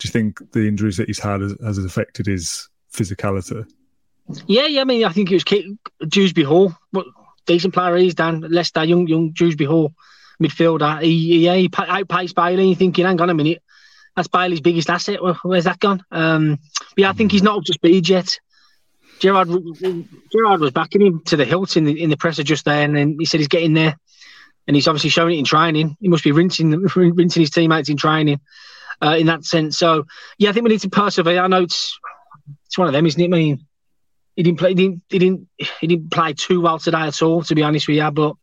Do 0.00 0.08
you 0.08 0.10
think 0.10 0.50
the 0.50 0.66
injuries 0.66 0.96
that 0.96 1.06
he's 1.06 1.20
had 1.20 1.42
has, 1.42 1.54
has 1.62 1.78
affected 1.78 2.26
his 2.26 2.68
physicality? 2.92 3.64
Yeah, 4.46 4.66
yeah. 4.66 4.82
I 4.82 4.84
mean, 4.84 5.04
I 5.04 5.12
think 5.12 5.30
it 5.30 5.34
was 5.34 5.66
Dewsbury 6.08 6.44
Hall. 6.44 6.74
What 6.90 7.06
decent 7.46 7.74
player 7.74 7.96
he's 7.96 8.14
Dan 8.14 8.40
Leicester, 8.40 8.84
young 8.84 9.06
young 9.08 9.30
Dewsbury 9.30 9.68
Hall 9.68 9.92
midfielder. 10.40 11.02
He 11.02 11.44
yeah, 11.44 11.54
he 11.54 11.70
outpaced 11.76 12.34
Bailey. 12.34 12.68
You're 12.68 12.76
thinking, 12.76 13.06
hang 13.06 13.20
on 13.20 13.30
a 13.30 13.34
minute, 13.34 13.62
that's 14.14 14.28
Bailey's 14.28 14.60
biggest 14.60 14.90
asset. 14.90 15.20
Where's 15.42 15.64
that 15.64 15.78
gone? 15.80 16.04
Um, 16.10 16.58
yeah, 16.96 17.10
I 17.10 17.12
think 17.12 17.32
he's 17.32 17.42
not 17.42 17.58
up 17.58 17.64
to 17.64 17.72
speed 17.72 18.08
yet. 18.08 18.38
Gerard 19.20 19.48
Gerrard 20.32 20.60
was 20.60 20.70
backing 20.70 21.02
him 21.02 21.22
to 21.26 21.36
the 21.36 21.44
hilt 21.44 21.76
in 21.76 21.84
the 21.84 22.02
in 22.02 22.10
the 22.10 22.16
presser 22.16 22.42
just 22.42 22.64
there, 22.64 22.82
and 22.82 23.16
he 23.18 23.24
said 23.24 23.40
he's 23.40 23.48
getting 23.48 23.74
there, 23.74 23.96
and 24.66 24.76
he's 24.76 24.86
obviously 24.86 25.10
showing 25.10 25.34
it 25.34 25.38
in 25.38 25.44
training. 25.44 25.96
He 26.00 26.08
must 26.08 26.24
be 26.24 26.32
rinsing 26.32 26.70
rinsing 26.96 27.40
his 27.40 27.50
teammates 27.50 27.88
in 27.88 27.96
training, 27.96 28.40
uh, 29.02 29.16
in 29.18 29.26
that 29.26 29.44
sense. 29.44 29.78
So 29.78 30.06
yeah, 30.38 30.50
I 30.50 30.52
think 30.52 30.64
we 30.64 30.70
need 30.70 30.80
to 30.80 30.90
persevere. 30.90 31.40
I 31.40 31.48
know 31.48 31.62
it's 31.62 31.98
it's 32.66 32.78
one 32.78 32.86
of 32.86 32.92
them, 32.92 33.06
isn't 33.06 33.20
it? 33.20 33.24
I 33.24 33.28
mean, 33.28 33.66
he 34.38 34.44
didn't 34.44 34.60
play. 34.60 34.68
He 34.68 34.74
didn't. 34.76 35.02
He 35.08 35.18
didn't. 35.18 35.48
He 35.80 35.86
didn't 35.88 36.12
play 36.12 36.32
too 36.32 36.60
well 36.60 36.78
today 36.78 37.00
at 37.00 37.22
all. 37.22 37.42
To 37.42 37.54
be 37.56 37.64
honest 37.64 37.88
with 37.88 37.96
you, 37.96 38.08
but 38.12 38.36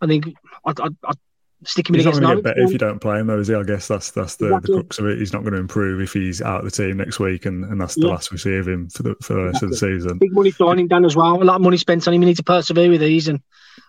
I 0.00 0.06
think 0.06 0.34
I'd, 0.64 0.80
I'd, 0.80 0.96
I'd 1.04 1.18
stick 1.64 1.90
him 1.90 1.94
he's 1.94 2.06
in 2.06 2.12
to 2.14 2.20
get 2.20 2.42
better 2.42 2.62
if 2.62 2.72
you 2.72 2.78
don't 2.78 3.00
play 3.00 3.18
him, 3.18 3.26
though, 3.26 3.40
is 3.40 3.48
he? 3.48 3.54
I 3.54 3.62
guess 3.62 3.86
that's 3.86 4.12
that's 4.12 4.36
the, 4.36 4.46
exactly. 4.46 4.76
the 4.76 4.80
crux 4.80 4.98
of 4.98 5.06
it. 5.08 5.18
He's 5.18 5.34
not 5.34 5.42
going 5.42 5.52
to 5.52 5.60
improve 5.60 6.00
if 6.00 6.14
he's 6.14 6.40
out 6.40 6.60
of 6.60 6.64
the 6.64 6.70
team 6.70 6.96
next 6.96 7.20
week, 7.20 7.44
and, 7.44 7.66
and 7.66 7.78
that's 7.78 7.96
the 7.96 8.06
yeah. 8.06 8.12
last 8.12 8.32
we 8.32 8.38
see 8.38 8.56
of 8.56 8.66
him 8.66 8.88
for 8.88 9.02
the 9.02 9.14
for 9.22 9.34
the 9.34 9.42
rest 9.42 9.62
exactly. 9.62 9.66
of 9.66 9.70
the 9.72 10.00
season. 10.00 10.18
Big 10.18 10.32
money 10.32 10.50
signing 10.52 10.88
done 10.88 11.04
as 11.04 11.14
well. 11.14 11.42
A 11.42 11.44
lot 11.44 11.56
of 11.56 11.60
money 11.60 11.76
spent 11.76 12.08
on 12.08 12.14
him. 12.14 12.20
We 12.20 12.26
need 12.28 12.38
to 12.38 12.42
persevere 12.42 12.88
with 12.88 13.02
these, 13.02 13.28
and 13.28 13.40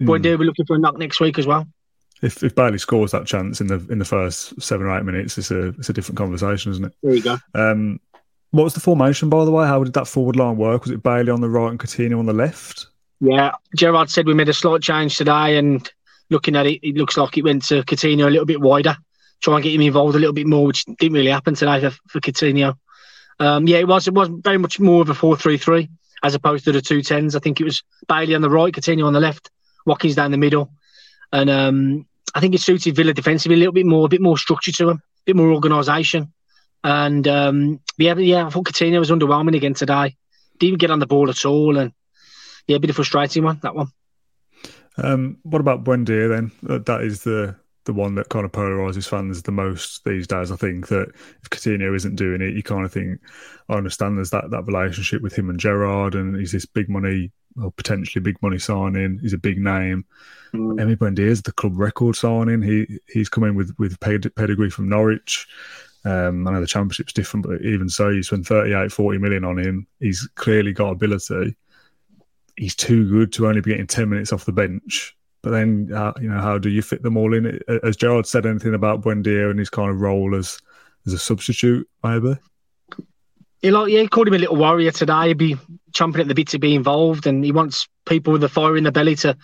mm. 0.02 0.08
we're 0.08 0.20
looking 0.20 0.66
for 0.66 0.76
a 0.76 0.80
knock 0.80 0.98
next 0.98 1.22
week 1.22 1.40
as 1.40 1.48
well. 1.48 1.66
If 2.22 2.44
if 2.44 2.56
Bailey 2.56 2.80
scores 2.80 3.12
that 3.12 3.26
chance 3.26 3.62
in 3.62 3.68
the 3.68 3.86
in 3.90 4.00
the 4.00 4.06
first 4.06 4.62
seven 4.62 4.86
or 4.86 4.98
eight 4.98 5.06
minutes, 5.06 5.38
it's 5.38 5.52
a 5.52 5.68
it's 5.70 5.88
a 5.88 5.94
different 5.94 6.18
conversation, 6.18 6.74
isn't 6.74 6.84
it? 6.84 6.94
There 7.02 7.14
you 7.14 7.24
go. 7.24 7.38
Um, 7.56 8.02
what 8.52 8.64
was 8.64 8.74
the 8.74 8.80
formation, 8.80 9.30
by 9.30 9.46
the 9.46 9.52
way? 9.52 9.68
How 9.68 9.84
did 9.84 9.94
that 9.94 10.08
forward 10.08 10.36
line 10.36 10.58
work? 10.58 10.84
Was 10.84 10.92
it 10.92 11.04
Bailey 11.04 11.32
on 11.32 11.42
the 11.42 11.50
right 11.50 11.70
and 11.70 11.80
Coutinho 11.80 12.20
on 12.20 12.26
the 12.26 12.34
left? 12.34 12.88
Yeah, 13.20 13.52
Gerrard 13.76 14.10
said 14.10 14.28
we 14.28 14.34
made 14.34 14.50
a 14.50 14.54
slight 14.54 14.82
change 14.82 15.18
today, 15.18 15.58
and 15.58 15.90
looking 16.30 16.56
at 16.56 16.66
it, 16.66 16.80
it 16.88 16.96
looks 16.96 17.18
like 17.18 17.38
it 17.38 17.44
went 17.44 17.66
to 17.66 17.84
Coutinho 17.84 18.28
a 18.28 18.30
little 18.30 18.46
bit 18.46 18.62
wider, 18.62 18.96
try 19.42 19.56
and 19.56 19.64
get 19.64 19.74
him 19.74 19.82
involved 19.82 20.16
a 20.16 20.20
little 20.20 20.34
bit 20.34 20.48
more, 20.48 20.66
which 20.66 20.86
didn't 20.86 21.14
really 21.14 21.32
happen 21.32 21.56
today 21.56 21.82
for, 21.82 21.90
for 22.08 22.20
Coutinho. 22.20 22.76
Um, 23.40 23.68
yeah, 23.68 23.78
it 23.78 23.88
was 23.88 24.08
it 24.08 24.14
was 24.14 24.30
very 24.44 24.58
much 24.58 24.80
more 24.80 25.02
of 25.02 25.10
a 25.10 25.14
four-three-three 25.14 25.90
as 26.24 26.34
opposed 26.34 26.66
to 26.66 26.72
the 26.72 26.82
two 26.82 27.02
tens. 27.02 27.36
I 27.36 27.40
think 27.40 27.62
it 27.62 27.64
was 27.64 27.84
Bailey 28.08 28.34
on 28.34 28.42
the 28.42 28.50
right, 28.50 28.74
Coutinho 28.74 29.06
on 29.06 29.14
the 29.14 29.20
left, 29.20 29.50
Watkins 29.86 30.16
down 30.16 30.32
the 30.32 30.38
middle, 30.38 30.72
and 31.32 31.50
um, 31.50 32.08
I 32.34 32.40
think 32.40 32.56
it 32.56 32.62
suited 32.62 32.96
Villa 32.96 33.14
defensively 33.14 33.56
a 33.56 33.60
little 33.60 33.74
bit 33.74 33.86
more, 33.86 34.06
a 34.06 34.10
bit 34.10 34.22
more 34.22 34.38
structure 34.38 34.72
to 34.72 34.90
him, 34.90 34.98
a 34.98 35.02
bit 35.26 35.36
more 35.36 35.52
organisation. 35.52 36.32
And 36.88 37.28
um, 37.28 37.82
yeah, 37.98 38.16
yeah, 38.16 38.48
I 38.48 38.50
thought 38.50 38.66
Coutinho 38.66 39.00
was 39.00 39.12
underwhelming 39.12 39.58
again 39.58 39.74
today. 39.74 40.16
Didn't 40.58 40.70
even 40.70 40.78
get 40.78 40.90
on 40.90 41.00
the 41.00 41.06
ball 41.06 41.30
at 41.30 41.44
all, 41.44 41.78
and 41.78 41.92
yeah, 42.66 42.78
a 42.78 42.80
bit 42.80 42.90
of 42.90 42.96
frustrating 42.96 43.44
one 43.44 43.60
that 43.62 43.76
one. 43.76 43.92
Um, 44.96 45.38
what 45.44 45.60
about 45.60 45.84
Buendia 45.84 46.30
then? 46.30 46.80
That 46.86 47.02
is 47.02 47.24
the 47.24 47.58
the 47.84 47.92
one 47.92 48.16
that 48.16 48.30
kind 48.30 48.46
of 48.46 48.54
polarizes 48.54 49.06
fans 49.06 49.42
the 49.42 49.52
most 49.52 50.06
these 50.06 50.28
days. 50.28 50.50
I 50.50 50.56
think 50.56 50.88
that 50.88 51.10
if 51.44 51.50
Coutinho 51.50 51.94
isn't 51.94 52.16
doing 52.16 52.42
it, 52.42 52.54
you 52.54 52.64
kind 52.64 52.86
of 52.86 52.94
think, 52.94 53.20
I 53.68 53.74
understand 53.74 54.18
there's 54.18 54.30
that, 54.30 54.50
that 54.52 54.66
relationship 54.66 55.22
with 55.22 55.38
him 55.38 55.50
and 55.50 55.60
Gerrard, 55.60 56.16
and 56.16 56.38
he's 56.38 56.54
this 56.54 56.66
big 56.66 56.88
money, 56.88 57.34
or 57.62 57.70
potentially 57.72 58.24
big 58.24 58.42
money 58.42 58.60
signing. 58.60 59.20
He's 59.22 59.34
a 59.34 59.38
big 59.38 59.58
name. 59.58 60.06
Mm. 60.54 60.80
Emi 60.80 60.96
Buendia 60.96 61.28
is 61.28 61.42
the 61.42 61.52
club 61.52 61.78
record 61.78 62.16
signing. 62.16 62.62
He 62.62 63.00
he's 63.10 63.28
coming 63.28 63.56
with 63.56 63.76
with 63.78 64.00
pedigree 64.00 64.70
from 64.70 64.88
Norwich. 64.88 65.48
Um, 66.06 66.48
I 66.48 66.52
know 66.52 66.62
the 66.62 66.68
championship's 66.68 67.14
different, 67.14 67.46
but 67.46 67.62
even 67.62 67.90
so, 67.90 68.10
you 68.10 68.24
spend 68.24 68.48
38, 68.48 68.92
40 68.92 69.18
million 69.18 69.44
on 69.44 69.58
him. 69.58 69.88
He's 70.00 70.28
clearly 70.36 70.72
got 70.72 70.92
ability. 70.92 71.56
He's 72.56 72.76
too 72.76 73.10
good 73.10 73.34
to 73.34 73.48
only 73.48 73.62
be 73.62 73.72
getting 73.72 73.88
10 73.88 74.10
minutes 74.10 74.32
off 74.32 74.46
the 74.46 74.52
bench. 74.52 75.16
But 75.42 75.52
then, 75.52 75.92
uh, 75.94 76.14
you 76.20 76.30
know, 76.30 76.40
how 76.40 76.58
do 76.58 76.70
you 76.70 76.82
fit 76.82 77.04
them 77.04 77.18
all 77.18 77.34
in? 77.34 77.62
Has 77.84 77.96
Gerrard 77.96 78.26
said 78.26 78.46
anything 78.46 78.74
about 78.74 79.02
Buendia 79.02 79.50
and 79.50 79.60
his 79.60 79.70
kind 79.70 79.90
of 79.90 80.02
role 80.02 80.36
as 80.36 80.60
as 81.06 81.14
a 81.14 81.20
substitute, 81.20 81.88
maybe? 82.04 82.36
He 83.62 83.72
like, 83.72 83.92
yeah, 83.92 84.02
he 84.02 84.08
called 84.08 84.28
him 84.28 84.34
a 84.34 84.40
little 84.40 84.56
warrior 84.56 84.92
today. 84.92 85.30
He'd 85.30 85.38
be 85.38 85.58
chomping 85.92 86.20
at 86.20 86.28
the 86.28 86.36
bit 86.36 86.50
to 86.50 86.60
be 86.60 86.76
involved, 86.76 87.28
and 87.28 87.44
he 87.44 87.52
wants 87.52 87.88
people 88.06 88.34
with 88.34 88.44
a 88.44 88.50
fire 88.50 88.78
in 88.78 88.84
the 88.84 88.92
belly 88.92 89.16
to 89.18 89.38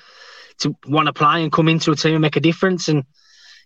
to 0.59 0.75
want 0.87 1.07
to 1.07 1.13
play 1.13 1.41
and 1.41 1.51
come 1.51 1.67
into 1.67 1.91
a 1.91 1.95
team 1.95 2.13
and 2.13 2.21
make 2.21 2.35
a 2.35 2.41
difference. 2.41 2.87
And 2.87 3.05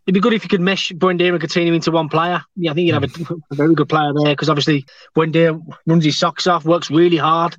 it'd 0.07 0.13
be 0.13 0.21
good 0.21 0.33
if 0.33 0.43
you 0.43 0.49
could 0.49 0.61
mesh 0.61 0.91
Buendia 0.93 1.33
and 1.33 1.41
Coutinho 1.41 1.75
into 1.75 1.91
one 1.91 2.07
player. 2.07 2.41
Yeah, 2.55 2.71
I 2.71 2.73
think 2.73 2.87
you'd 2.87 2.93
have 2.93 3.03
a, 3.03 3.33
a 3.51 3.55
very 3.55 3.75
good 3.75 3.89
player 3.89 4.13
there 4.13 4.33
because 4.33 4.49
obviously 4.49 4.85
Buendia 5.15 5.61
runs 5.85 6.05
his 6.05 6.17
socks 6.17 6.47
off, 6.47 6.63
works 6.63 6.89
really 6.89 7.17
hard. 7.17 7.57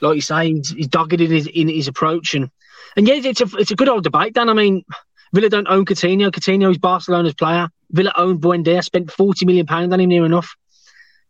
Like 0.00 0.16
you 0.16 0.20
say, 0.20 0.52
he's, 0.52 0.70
he's 0.70 0.88
dogged 0.88 1.20
in 1.20 1.30
his 1.30 1.46
in 1.46 1.68
his 1.68 1.86
approach, 1.86 2.34
and 2.34 2.50
and 2.96 3.06
yeah, 3.06 3.14
it's 3.14 3.40
a 3.40 3.46
it's 3.56 3.70
a 3.70 3.76
good 3.76 3.88
old 3.88 4.02
debate. 4.02 4.34
Dan, 4.34 4.48
I 4.48 4.52
mean, 4.52 4.84
Villa 5.32 5.48
don't 5.48 5.68
own 5.68 5.84
Coutinho. 5.84 6.30
Coutinho 6.30 6.70
is 6.70 6.78
Barcelona's 6.78 7.34
player. 7.34 7.68
Villa 7.90 8.12
own 8.16 8.40
Buendia, 8.40 8.82
spent 8.82 9.12
forty 9.12 9.46
million 9.46 9.66
pounds 9.66 9.92
on 9.92 10.00
him 10.00 10.08
near 10.08 10.26
enough. 10.26 10.56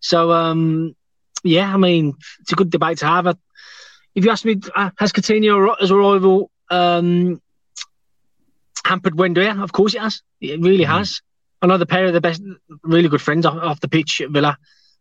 So 0.01 0.33
um, 0.33 0.97
yeah, 1.45 1.73
I 1.73 1.77
mean, 1.77 2.15
it's 2.41 2.53
a 2.53 2.57
good 2.57 2.71
debate 2.71 2.99
to 2.99 3.07
have. 3.07 3.27
If 4.15 4.25
you 4.25 4.31
ask 4.31 4.45
me, 4.45 4.61
uh, 4.75 4.91
has 4.99 5.13
Coutinho 5.13 5.77
as 5.81 5.91
a 5.91 5.97
rival 5.97 6.51
um, 6.71 7.41
hampered 8.85 9.17
Buendia? 9.17 9.63
Of 9.63 9.73
course 9.73 9.95
it 9.95 10.01
has. 10.01 10.23
It 10.41 10.61
really 10.61 10.85
mm. 10.85 10.99
has. 10.99 11.21
Another 11.63 11.87
pair 11.87 12.05
of 12.05 12.13
the 12.13 12.21
best, 12.21 12.43
really 12.83 13.09
good 13.09 13.23
friends 13.23 13.47
off, 13.47 13.57
off 13.57 13.81
the 13.81 13.89
pitch 13.89 14.21
at 14.21 14.31
Villa, 14.31 14.59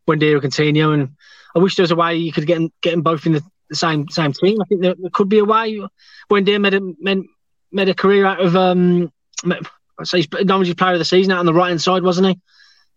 Buendia 0.08 0.42
and 0.42 0.42
Coutinho, 0.42 0.94
and 0.94 1.10
I 1.56 1.60
wish 1.60 1.76
there 1.76 1.84
was 1.84 1.92
a 1.92 1.96
way 1.96 2.16
you 2.16 2.32
could 2.32 2.48
get 2.48 2.56
them, 2.56 2.72
get 2.82 2.92
them 2.92 3.02
both 3.02 3.26
in 3.26 3.34
the, 3.34 3.44
the 3.70 3.76
same 3.76 4.08
same 4.10 4.34
team. 4.34 4.62
I 4.62 4.66
think 4.66 4.82
there, 4.82 4.96
there 4.98 5.10
could 5.12 5.30
be 5.30 5.40
a 5.40 5.46
way. 5.46 5.82
Buendia 6.30 6.62
made 6.62 6.74
a 6.74 6.82
made, 7.00 7.24
made 7.72 7.90
a 7.90 7.94
career 7.94 8.26
out 8.26 8.40
of 8.40 8.56
um, 8.56 9.12
so 10.04 10.18
he's 10.18 10.28
Norwich 10.32 10.76
player 10.78 10.94
of 10.94 11.00
the 11.00 11.06
season 11.06 11.34
out 11.34 11.40
on 11.40 11.46
the 11.46 11.54
right 11.54 11.70
hand 11.70 11.82
side, 11.82 12.04
wasn't 12.04 12.28
he? 12.28 12.40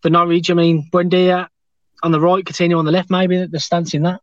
For 0.01 0.09
Norwich, 0.09 0.49
I 0.49 0.53
mean 0.53 0.89
Buendia 0.91 1.47
on 2.03 2.11
the 2.11 2.19
right, 2.19 2.43
Coutinho 2.43 2.79
on 2.79 2.85
the 2.85 2.91
left, 2.91 3.09
maybe 3.09 3.45
the 3.45 3.59
stance 3.59 3.93
in 3.93 4.03
that. 4.03 4.21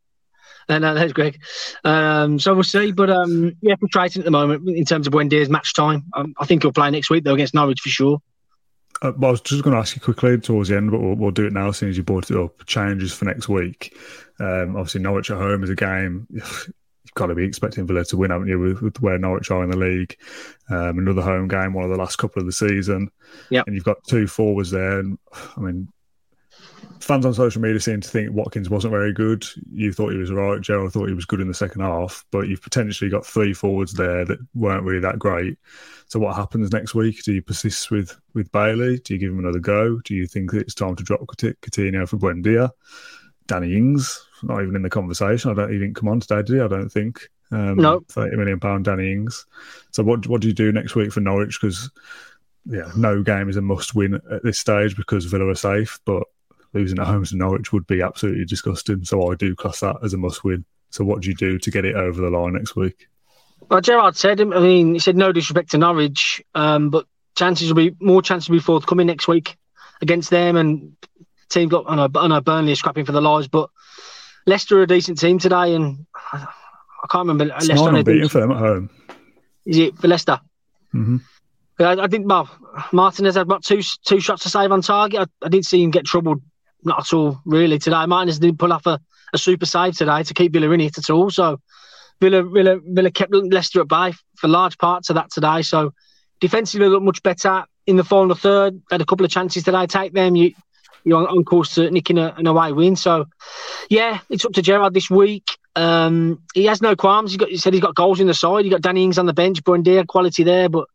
Uh, 0.69 0.79
no, 0.79 0.95
that's 0.95 1.13
Greg. 1.13 1.41
Um, 1.85 2.39
so 2.39 2.55
we'll 2.55 2.63
see. 2.63 2.93
But 2.93 3.11
um, 3.11 3.55
yeah, 3.61 3.77
frustrating 3.77 4.21
at 4.21 4.25
the 4.25 4.31
moment 4.31 4.69
in 4.69 4.85
terms 4.85 5.07
of 5.07 5.13
Buendia's 5.13 5.49
match 5.49 5.75
time. 5.75 6.05
Um, 6.15 6.35
I 6.39 6.47
think 6.47 6.63
he'll 6.63 6.73
play 6.73 6.91
next 6.91 7.11
week 7.11 7.25
though 7.25 7.35
against 7.35 7.55
Norwich 7.55 7.81
for 7.81 7.89
sure. 7.89 8.19
Uh, 9.03 9.13
well, 9.19 9.29
I 9.29 9.33
was 9.33 9.41
just 9.41 9.63
going 9.63 9.75
to 9.75 9.81
ask 9.81 9.97
you 9.97 10.01
quickly 10.01 10.39
towards 10.39 10.69
the 10.69 10.77
end, 10.77 10.91
but 10.91 11.01
we'll, 11.01 11.15
we'll, 11.15 11.31
do 11.31 11.47
it 11.47 11.53
now 11.53 11.69
as 11.69 11.77
soon 11.77 11.91
as 11.91 11.97
you 11.97 12.03
brought 12.03 12.31
it 12.31 12.37
up. 12.37 12.65
Changes 12.67 13.13
for 13.13 13.25
next 13.25 13.49
week. 13.49 13.97
Um, 14.41 14.77
obviously, 14.77 15.03
Norwich 15.03 15.31
at 15.31 15.37
home 15.37 15.63
is 15.63 15.71
a 15.71 15.75
game. 15.75 16.27
You've 16.33 17.15
got 17.15 17.27
to 17.27 17.35
be 17.35 17.45
expecting 17.45 17.87
Villa 17.87 18.05
to 18.07 18.17
win, 18.17 18.31
haven't 18.31 18.49
you, 18.49 18.59
with, 18.59 18.81
with 18.81 19.01
where 19.03 19.19
Norwich 19.19 19.51
are 19.51 19.63
in 19.63 19.71
the 19.71 19.77
league? 19.77 20.17
Um, 20.71 20.99
another 20.99 21.21
home 21.21 21.49
game, 21.49 21.75
one 21.75 21.85
of 21.85 21.91
the 21.91 21.99
last 21.99 22.17
couple 22.17 22.41
of 22.41 22.47
the 22.47 22.53
season. 22.53 23.11
Yeah. 23.51 23.63
And 23.67 23.75
you've 23.75 23.85
got 23.85 24.03
two 24.05 24.27
forwards 24.27 24.71
there. 24.71 25.01
And 25.01 25.19
I 25.57 25.61
mean, 25.61 25.89
fans 27.05 27.27
on 27.27 27.35
social 27.35 27.61
media 27.61 27.81
seem 27.81 28.01
to 28.01 28.09
think 28.09 28.33
Watkins 28.33 28.71
wasn't 28.71 28.93
very 28.93 29.13
good. 29.13 29.45
You 29.73 29.93
thought 29.93 30.13
he 30.13 30.19
was 30.19 30.33
right. 30.33 30.61
Gerrard 30.61 30.93
thought 30.93 31.09
he 31.09 31.15
was 31.15 31.25
good 31.25 31.41
in 31.41 31.49
the 31.49 31.55
second 31.55 31.83
half, 31.83 32.25
but 32.31 32.49
you've 32.49 32.63
potentially 32.63 33.11
got 33.11 33.27
three 33.27 33.53
forwards 33.53 33.93
there 33.93 34.25
that 34.25 34.39
weren't 34.55 34.85
really 34.85 35.01
that 35.01 35.19
great. 35.19 35.59
So 36.07 36.19
what 36.19 36.37
happens 36.37 36.73
next 36.73 36.95
week? 36.95 37.23
Do 37.23 37.33
you 37.33 37.43
persist 37.43 37.91
with 37.91 38.19
with 38.35 38.51
Bailey? 38.53 38.99
Do 38.99 39.15
you 39.15 39.21
give 39.21 39.31
him 39.31 39.39
another 39.39 39.59
go? 39.59 40.01
Do 40.05 40.15
you 40.15 40.27
think 40.27 40.53
it's 40.53 40.75
time 40.75 40.97
to 40.97 41.05
drop 41.05 41.21
Coutinho 41.21 42.09
for 42.09 42.17
Buendia? 42.17 42.71
Danny 43.47 43.77
Ings, 43.77 44.27
not 44.43 44.63
even 44.63 44.77
in 44.77 44.83
the 44.83 44.91
conversation. 44.91 45.51
I 45.51 45.55
don't 45.55 45.75
even 45.75 45.93
come 45.95 46.09
on 46.09 46.21
today, 46.21 46.43
did 46.43 46.57
he? 46.57 46.61
I 46.61 46.69
don't 46.69 46.89
think. 46.89 47.29
Um, 47.51 47.77
no. 47.77 48.01
Thirty 48.09 48.37
million 48.37 48.59
pound 48.59 48.87
Danny 48.87 49.13
Ings. 49.13 49.47
So 49.91 50.03
what 50.03 50.27
what 50.27 50.41
do 50.41 50.49
you 50.49 50.55
do 50.55 50.73
next 50.73 50.95
week 50.95 51.13
for 51.13 51.21
Norwich? 51.21 51.59
Because 51.61 51.91
yeah, 52.67 52.91
no 52.97 53.23
game 53.23 53.49
is 53.49 53.57
a 53.57 53.63
must 53.63 53.95
win 53.95 54.15
at 54.31 54.43
this 54.43 54.59
stage 54.59 54.97
because 54.97 55.27
Villa 55.27 55.47
are 55.49 55.55
safe, 55.55 56.01
but 56.07 56.25
losing 56.75 56.99
at 56.99 57.07
home 57.07 57.25
to 57.25 57.37
Norwich 57.37 57.73
would 57.73 57.87
be 57.87 58.03
absolutely 58.03 58.45
disgusting. 58.45 59.05
So 59.05 59.31
I 59.31 59.35
do 59.35 59.55
class 59.55 59.81
that 59.81 59.97
as 60.03 60.13
a 60.13 60.19
must 60.19 60.45
win. 60.45 60.65
So 60.91 61.05
what 61.05 61.23
do 61.23 61.29
you 61.29 61.35
do 61.35 61.59
to 61.59 61.71
get 61.71 61.85
it 61.85 61.97
over 61.97 62.21
the 62.21 62.31
line 62.31 62.55
next 62.55 62.77
week? 62.77 63.09
Well, 63.71 63.81
Gerrard 63.81 64.17
said, 64.17 64.41
I 64.41 64.45
mean, 64.45 64.95
he 64.95 64.99
said 64.99 65.17
no 65.17 65.33
disrespect 65.33 65.71
to 65.71 65.79
Norwich, 65.79 66.43
um, 66.55 66.91
but 66.91 67.07
chances 67.37 67.69
will 67.69 67.91
be 67.91 67.97
more 68.01 68.23
chances 68.23 68.49
will 68.49 68.57
be 68.57 68.63
forthcoming 68.63 69.07
next 69.07 69.27
week 69.27 69.57
against 70.01 70.31
them 70.31 70.57
and 70.57 70.97
teams 71.49 71.73
like 71.73 71.85
I 71.89 71.97
know, 71.97 72.09
I 72.15 72.29
know 72.29 72.41
Burnley 72.41 72.73
are 72.73 72.77
scrapping 72.77 73.05
for 73.05 73.13
the 73.13 73.21
lives, 73.21 73.49
but 73.49 73.71
Leicester 74.47 74.79
are 74.79 74.83
a 74.83 74.87
decent 74.87 75.19
team 75.19 75.39
today, 75.39 75.75
and 75.75 76.07
I, 76.33 76.47
can't 77.11 77.27
remember. 77.27 77.55
It's 77.57 77.69
Leicester 77.69 77.93
not 77.93 78.05
beating 78.05 78.29
for 78.29 78.41
them 78.41 78.51
at 78.51 78.59
home. 78.59 78.91
Is 79.65 79.79
it 79.79 79.97
for 79.97 80.09
Leicester? 80.09 80.41
Mm-hmm. 80.93 81.17
I, 81.81 82.05
I 82.05 82.07
think 82.09 82.29
well, 82.29 82.49
Martinez 82.93 83.37
had 83.37 83.43
about 83.43 83.65
two 83.65 83.83
two 84.05 84.21
shots 84.21 84.43
to 84.43 84.51
save 84.51 84.71
on 84.73 84.83
target. 84.83 85.21
I, 85.21 85.47
I 85.47 85.49
didn't 85.49 85.67
see 85.67 85.83
him 85.83 85.91
get 85.91 86.05
troubled 86.05 86.43
not 86.85 87.01
at 87.01 87.13
all, 87.13 87.41
really, 87.45 87.79
today. 87.79 88.07
Martinez 88.07 88.39
didn't 88.39 88.59
pull 88.59 88.73
off 88.73 88.87
a, 88.87 89.01
a 89.33 89.39
super 89.39 89.67
save 89.67 89.97
today 89.97 90.23
to 90.23 90.35
keep 90.35 90.53
Villa 90.53 90.71
in 90.71 90.81
it 90.81 90.99
at 90.99 91.11
all. 91.11 91.31
So 91.31 91.61
Villa, 92.21 92.43
Villa, 92.43 92.79
Villa 92.83 93.11
kept 93.11 93.33
Leicester 93.33 93.81
at 93.81 93.89
bay 93.89 94.13
for 94.37 94.49
large 94.49 94.79
parts 94.79 95.11
of 95.11 95.17
that 95.17 95.31
today. 95.31 95.63
So 95.63 95.93
defensively 96.41 96.89
looked 96.89 97.05
much 97.05 97.23
better 97.23 97.65
in 97.87 97.97
the 97.97 98.05
final 98.05 98.35
third. 98.35 98.81
Had 98.91 99.01
a 99.01 99.07
couple 99.07 99.25
of 99.25 99.31
chances 99.31 99.65
today. 99.65 99.87
Take 99.87 100.13
them, 100.13 100.37
you 100.37 100.55
you're 101.05 101.19
on, 101.19 101.27
on 101.27 101.45
course 101.45 101.75
to 101.75 101.91
nicking 101.91 102.19
a, 102.19 102.35
an 102.39 102.47
away 102.47 102.73
win. 102.73 102.97
So 102.97 103.27
yeah, 103.91 104.21
it's 104.31 104.45
up 104.45 104.53
to 104.53 104.63
Gerrard 104.63 104.95
this 104.95 105.11
week. 105.11 105.59
Um, 105.77 106.43
he 106.55 106.65
has 106.67 106.81
no 106.81 106.97
qualms. 106.97 107.33
He, 107.33 107.39
got, 107.39 107.49
he 107.49 107.57
said 107.57 107.75
he's 107.75 107.83
got 107.83 107.95
goals 107.95 108.21
in 108.21 108.27
the 108.27 108.35
side. 108.35 108.65
He 108.65 108.71
got 108.71 108.81
Danny 108.81 109.05
Ings 109.05 109.19
on 109.19 109.27
the 109.27 109.33
bench, 109.33 109.63
Buendia 109.65 110.07
quality 110.07 110.45
there, 110.45 110.69
but 110.69 110.89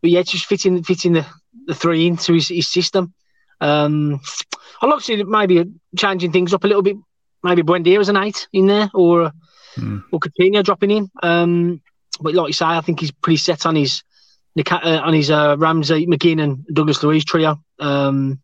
but 0.00 0.10
yeah, 0.10 0.22
just 0.22 0.46
fitting 0.46 0.82
fitting 0.84 1.12
the, 1.12 1.26
the 1.66 1.74
three 1.74 2.06
into 2.06 2.32
his, 2.34 2.48
his 2.48 2.68
system. 2.68 3.12
Um, 3.60 4.20
I'd 4.80 4.86
like 4.86 4.98
to 4.98 5.04
see 5.04 5.22
maybe 5.22 5.64
changing 5.96 6.32
things 6.32 6.54
up 6.54 6.64
a 6.64 6.68
little 6.68 6.82
bit. 6.82 6.96
Maybe 7.42 7.62
Buendia 7.62 8.00
as 8.00 8.08
an 8.08 8.16
eight 8.16 8.48
in 8.52 8.66
there, 8.66 8.90
or 8.94 9.32
mm. 9.76 10.02
or 10.12 10.20
Coutinho 10.20 10.62
dropping 10.64 10.90
in. 10.90 11.10
Um, 11.22 11.80
but 12.20 12.34
like 12.34 12.48
you 12.48 12.52
say, 12.52 12.66
I 12.66 12.80
think 12.80 13.00
he's 13.00 13.12
pretty 13.12 13.36
set 13.36 13.66
on 13.66 13.76
his 13.76 14.02
uh, 14.58 15.00
on 15.04 15.14
his 15.14 15.30
uh, 15.30 15.56
Ramsey, 15.58 16.06
McGinn, 16.06 16.42
and 16.42 16.66
Douglas 16.72 17.02
Luiz 17.02 17.24
trio. 17.24 17.62
Um, 17.78 18.40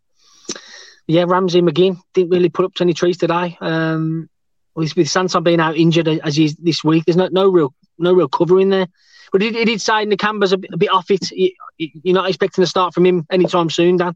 yeah, 1.06 1.25
Ramsey, 1.26 1.61
McGinn 1.61 1.99
didn't 2.14 2.30
really 2.30 2.49
put 2.49 2.64
up 2.64 2.75
to 2.75 2.85
any 2.85 2.94
trees 2.94 3.18
today. 3.18 3.59
Um, 3.61 4.30
with, 4.75 4.97
with 4.97 5.11
Sanson 5.11 5.42
being 5.42 5.61
out 5.61 5.76
injured 5.76 6.09
as 6.09 6.37
he's 6.37 6.56
this 6.56 6.83
week, 6.83 7.04
there's 7.04 7.16
no, 7.16 7.28
no 7.30 7.49
real 7.49 7.75
no 7.99 8.12
real 8.12 8.28
cover 8.28 8.61
in 8.61 8.71
there. 8.71 8.87
But 9.33 9.42
he, 9.42 9.52
he 9.52 9.64
did 9.64 9.80
say 9.80 10.06
Nakamba's 10.06 10.52
a 10.52 10.59
bit, 10.59 10.71
a 10.73 10.76
bit 10.76 10.92
off 10.92 11.11
it. 11.11 11.26
He, 11.28 11.56
you're 11.78 12.14
not 12.14 12.28
expecting 12.28 12.62
to 12.62 12.68
start 12.68 12.94
from 12.94 13.06
him 13.06 13.26
anytime 13.30 13.71
soon, 13.71 13.97
Dan 13.97 14.14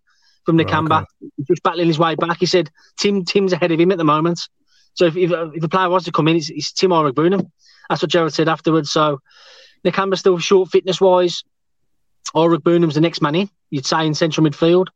from 0.48 0.56
Nakamba, 0.56 1.02
okay. 1.02 1.30
just 1.46 1.62
battling 1.62 1.88
his 1.88 1.98
way 1.98 2.14
back. 2.14 2.38
He 2.40 2.46
said 2.46 2.70
Tim 2.96 3.22
Tim's 3.26 3.52
ahead 3.52 3.70
of 3.70 3.78
him 3.78 3.92
at 3.92 3.98
the 3.98 4.04
moment. 4.04 4.40
So 4.94 5.04
if, 5.04 5.14
if, 5.14 5.30
if 5.30 5.60
the 5.60 5.68
player 5.68 5.90
was 5.90 6.04
to 6.04 6.10
come 6.10 6.26
in, 6.26 6.36
it's, 6.36 6.48
it's 6.48 6.72
Tim 6.72 6.90
Iroegbunam. 6.90 7.50
That's 7.90 8.00
what 8.00 8.10
Gerrard 8.10 8.32
said 8.32 8.48
afterwards. 8.48 8.90
So 8.90 9.20
Nakamba's 9.84 10.20
still 10.20 10.38
short 10.38 10.70
fitness 10.70 11.02
wise. 11.02 11.44
Iroegbunam's 12.34 12.94
the 12.94 13.02
next 13.02 13.20
man 13.20 13.34
in, 13.34 13.50
you'd 13.68 13.84
say, 13.84 14.06
in 14.06 14.14
central 14.14 14.46
midfield. 14.46 14.86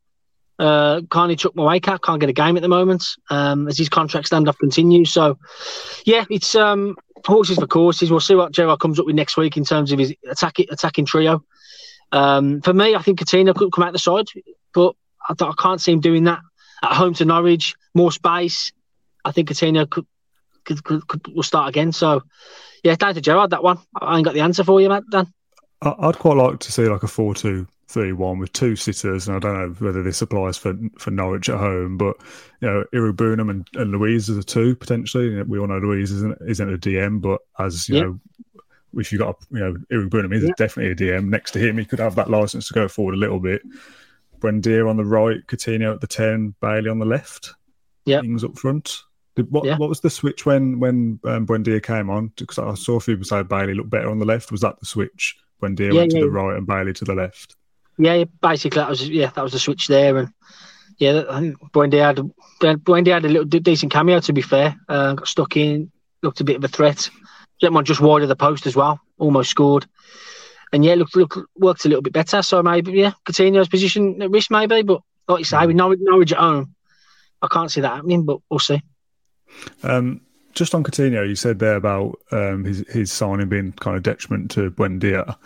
Uh, 0.59 1.03
Carney 1.11 1.37
Chukwuemeka 1.37 2.01
can't 2.01 2.19
get 2.19 2.31
a 2.31 2.33
game 2.33 2.57
at 2.57 2.63
the 2.63 2.69
moment 2.69 3.05
um, 3.29 3.69
as 3.69 3.77
his 3.77 3.91
contract 3.91 4.31
standoff 4.31 4.57
continues. 4.59 5.13
So, 5.13 5.39
yeah, 6.07 6.25
it's 6.31 6.55
um, 6.55 6.97
horses 7.27 7.59
for 7.59 7.67
courses. 7.67 8.11
We'll 8.11 8.21
see 8.21 8.37
what 8.37 8.53
Gerrard 8.53 8.81
comes 8.81 8.99
up 8.99 9.05
with 9.05 9.17
next 9.17 9.37
week 9.37 9.59
in 9.59 9.67
terms 9.67 9.93
of 9.93 9.99
his 9.99 10.15
attacking 10.31 10.69
attacking 10.71 11.05
trio. 11.05 11.45
Um, 12.11 12.63
for 12.63 12.73
me, 12.73 12.95
I 12.95 13.03
think 13.03 13.19
Coutinho 13.19 13.55
could 13.55 13.71
come 13.71 13.85
out 13.85 13.93
the 13.93 13.99
side, 13.99 14.29
but 14.73 14.95
I, 15.29 15.35
I 15.41 15.53
can't 15.59 15.81
see 15.81 15.93
him 15.93 16.01
doing 16.01 16.25
that 16.25 16.41
at 16.83 16.93
home 16.93 17.15
to 17.15 17.25
Norwich. 17.25 17.75
More 17.95 18.13
space. 18.13 18.73
I 19.25 19.33
think 19.33 19.49
Coutinho 19.49 19.89
could 19.89 20.07
could, 20.65 20.85
could, 20.85 21.07
could, 21.07 21.27
will 21.35 21.43
start 21.43 21.69
again. 21.69 21.93
So, 21.93 22.23
yeah, 22.83 22.95
down 22.97 23.15
to 23.15 23.21
Gerrard 23.21 23.51
that 23.51 23.63
one. 23.63 23.79
I 24.01 24.17
ain't 24.17 24.25
got 24.25 24.35
the 24.35 24.41
answer 24.41 24.65
for 24.65 24.81
you, 24.81 24.89
Matt. 24.89 25.05
Dan. 25.11 25.33
I'd 25.83 26.19
quite 26.19 26.37
like 26.37 26.61
to 26.61 26.71
see 26.71 26.89
like 26.89 27.03
a 27.03 27.09
four-two-three-one 27.09 28.39
with 28.39 28.53
two 28.53 28.77
sitters, 28.77 29.27
and 29.27 29.37
I 29.37 29.41
don't 29.41 29.55
know 29.55 29.87
whether 29.87 30.03
this 30.03 30.23
applies 30.23 30.57
for 30.57 30.77
for 30.97 31.11
Norwich 31.11 31.49
at 31.49 31.59
home, 31.59 31.99
but 31.99 32.17
you 32.61 32.69
know, 32.69 32.85
Iroegbunam 32.95 33.51
and, 33.51 33.69
and 33.75 33.91
Luiz 33.91 34.31
are 34.31 34.35
the 34.35 34.45
two 34.45 34.77
potentially. 34.77 35.43
We 35.43 35.59
all 35.59 35.67
know 35.67 35.79
Luiz 35.79 36.13
isn't 36.13 36.39
isn't 36.47 36.73
a 36.73 36.79
DM, 36.79 37.21
but 37.21 37.41
as 37.59 37.89
you 37.89 38.01
know, 38.01 38.21
if 38.95 39.11
you 39.11 39.19
got 39.19 39.45
you 39.51 39.59
know 39.59 39.77
Iroegbunam 39.91 40.33
is 40.33 40.49
definitely 40.57 40.93
a 40.93 40.95
DM. 40.95 41.29
Next 41.29 41.51
to 41.53 41.59
him, 41.59 41.79
he 41.79 41.85
could 41.85 41.99
have 41.99 42.15
that 42.15 42.31
license 42.31 42.69
to 42.69 42.75
go 42.75 42.87
forward 42.87 43.15
a 43.15 43.19
little 43.19 43.41
bit. 43.41 43.63
Buendia 44.43 44.89
on 44.89 44.97
the 44.97 45.05
right, 45.05 45.39
Coutinho 45.47 45.95
at 45.95 46.01
the 46.01 46.07
ten, 46.07 46.55
Bailey 46.61 46.91
on 46.91 46.99
the 46.99 47.07
left. 47.07 47.55
Yeah, 48.05 48.21
things 48.21 48.45
up 48.45 48.59
front. 48.59 49.03
Did, 49.37 49.51
what 49.51 49.65
yeah. 49.65 49.79
what 49.79 49.89
was 49.89 50.01
the 50.01 50.11
switch 50.11 50.45
when 50.45 50.81
when 50.81 51.21
um, 51.25 51.47
Buendia 51.47 51.83
came 51.83 52.11
on? 52.11 52.33
Because 52.37 52.59
I 52.59 52.75
saw 52.75 52.97
a 52.97 53.01
few 53.01 53.15
people 53.15 53.25
say 53.25 53.43
Bailey 53.43 53.75
looked 53.75 53.91
better 53.91 54.11
on 54.11 54.19
the 54.19 54.27
left. 54.27 54.53
Was 54.53 54.61
that 54.61 54.79
the 54.81 54.87
switch? 54.87 55.37
Buendia 55.63 55.93
yeah, 55.93 56.01
went 56.01 56.11
to 56.13 56.21
the 56.21 56.31
right 56.31 56.57
and 56.57 56.67
Bailey 56.67 56.93
to 56.95 57.05
the 57.05 57.15
left. 57.15 57.57
Yeah, 57.99 58.25
basically 58.41 58.81
that 58.81 58.91
was 58.91 59.09
yeah 59.09 59.31
that 59.35 59.43
was 59.43 59.53
the 59.53 59.59
switch 59.59 59.87
there, 59.87 60.17
and 60.17 60.29
yeah, 60.99 61.23
I 61.31 61.41
think 61.41 61.57
Buendia 61.73 62.05
had 62.05 62.79
Buendia 62.85 63.15
had 63.15 63.25
a 63.25 63.29
little 63.29 63.45
decent 63.45 63.93
cameo. 63.93 64.21
To 64.21 64.33
be 64.33 64.43
fair, 64.43 64.77
uh, 64.89 65.15
got 65.15 65.29
stuck 65.29 65.57
in, 65.57 65.91
looked 66.23 66.41
a 66.41 66.45
bit 66.45 66.57
of 66.57 66.65
a 66.65 66.69
threat. 66.69 67.09
Gentleman 67.61 67.85
just 67.85 68.01
wide 68.01 68.23
of 68.23 68.29
the 68.29 68.37
post 68.37 68.67
as 68.67 68.75
well, 68.75 69.01
almost 69.19 69.51
scored. 69.51 69.87
And 70.73 70.85
yeah, 70.85 70.95
looked, 70.95 71.17
looked 71.17 71.39
worked 71.57 71.85
a 71.85 71.89
little 71.89 72.03
bit 72.03 72.15
better. 72.15 72.43
So 72.43 72.63
maybe 72.63 72.93
yeah, 72.93 73.13
Coutinho's 73.27 73.69
position 73.69 74.23
at 74.23 74.31
risk 74.31 74.51
maybe, 74.51 74.83
but 74.83 75.03
like 75.29 75.41
you 75.41 75.45
say, 75.45 75.67
with 75.67 75.77
Norwich, 75.77 76.01
Norwich 76.03 76.33
at 76.33 76.39
home, 76.39 76.75
I 77.43 77.49
can't 77.49 77.71
see 77.71 77.81
that 77.83 77.97
happening, 77.97 78.25
but 78.25 78.39
we'll 78.49 78.59
see. 78.59 78.81
Um, 79.83 80.23
just 80.55 80.75
on 80.75 80.85
Coutinho, 80.85 81.29
you 81.29 81.35
said 81.35 81.59
there 81.59 81.77
about 81.77 82.19
um, 82.31 82.65
his 82.65 82.85
his 82.89 83.13
signing 83.13 83.49
being 83.49 83.73
kind 83.73 83.97
of 83.97 84.03
detriment 84.03 84.51
to 84.53 84.71
Buendia. 84.71 85.37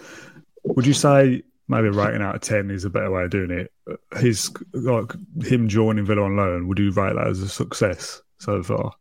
Would 0.64 0.86
you 0.86 0.94
say 0.94 1.42
maybe 1.68 1.88
a 1.88 1.92
rating 1.92 2.22
out 2.22 2.34
of 2.34 2.40
ten 2.40 2.70
is 2.70 2.84
a 2.84 2.90
better 2.90 3.10
way 3.10 3.24
of 3.24 3.30
doing 3.30 3.50
it? 3.50 3.72
His 4.18 4.50
like 4.72 5.12
him 5.42 5.68
joining 5.68 6.06
Villa 6.06 6.22
on 6.22 6.36
loan, 6.36 6.68
would 6.68 6.78
you 6.78 6.90
rate 6.90 7.14
that 7.14 7.28
as 7.28 7.40
a 7.40 7.48
success 7.48 8.20
so 8.38 8.62
far? 8.62 8.92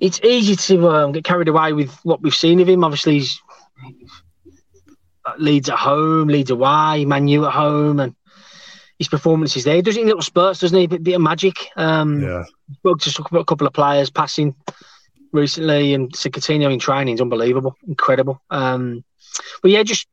It's 0.00 0.20
easy 0.22 0.56
to 0.56 0.88
um, 0.90 1.12
get 1.12 1.24
carried 1.24 1.48
away 1.48 1.72
with 1.72 1.92
what 2.04 2.22
we've 2.22 2.34
seen 2.34 2.60
of 2.60 2.68
him. 2.68 2.84
Obviously, 2.84 3.14
he's 3.14 3.40
Leeds 5.38 5.68
at 5.68 5.78
home, 5.78 6.28
Leeds 6.28 6.50
away, 6.50 7.04
Manu 7.04 7.44
at 7.44 7.52
home, 7.52 8.00
and 8.00 8.14
his 8.98 9.08
performances 9.08 9.64
there. 9.64 9.76
He 9.76 9.82
does 9.82 9.96
it 9.96 10.00
in 10.00 10.06
little 10.06 10.22
spurts, 10.22 10.60
doesn't 10.60 10.78
he? 10.78 10.84
A 10.84 10.88
bit 10.88 11.14
of 11.14 11.20
magic. 11.20 11.54
Um, 11.76 12.22
yeah. 12.22 12.44
Spoke 12.74 13.00
to 13.00 13.38
a 13.38 13.44
couple 13.44 13.66
of 13.66 13.72
players 13.72 14.10
passing 14.10 14.54
recently, 15.32 15.94
and 15.94 16.12
Coutinho 16.12 16.72
in 16.72 16.78
training 16.78 17.14
is 17.14 17.20
unbelievable, 17.20 17.76
incredible. 17.86 18.40
Um, 18.50 19.04
but 19.62 19.70
yeah, 19.70 19.82
just 19.82 20.08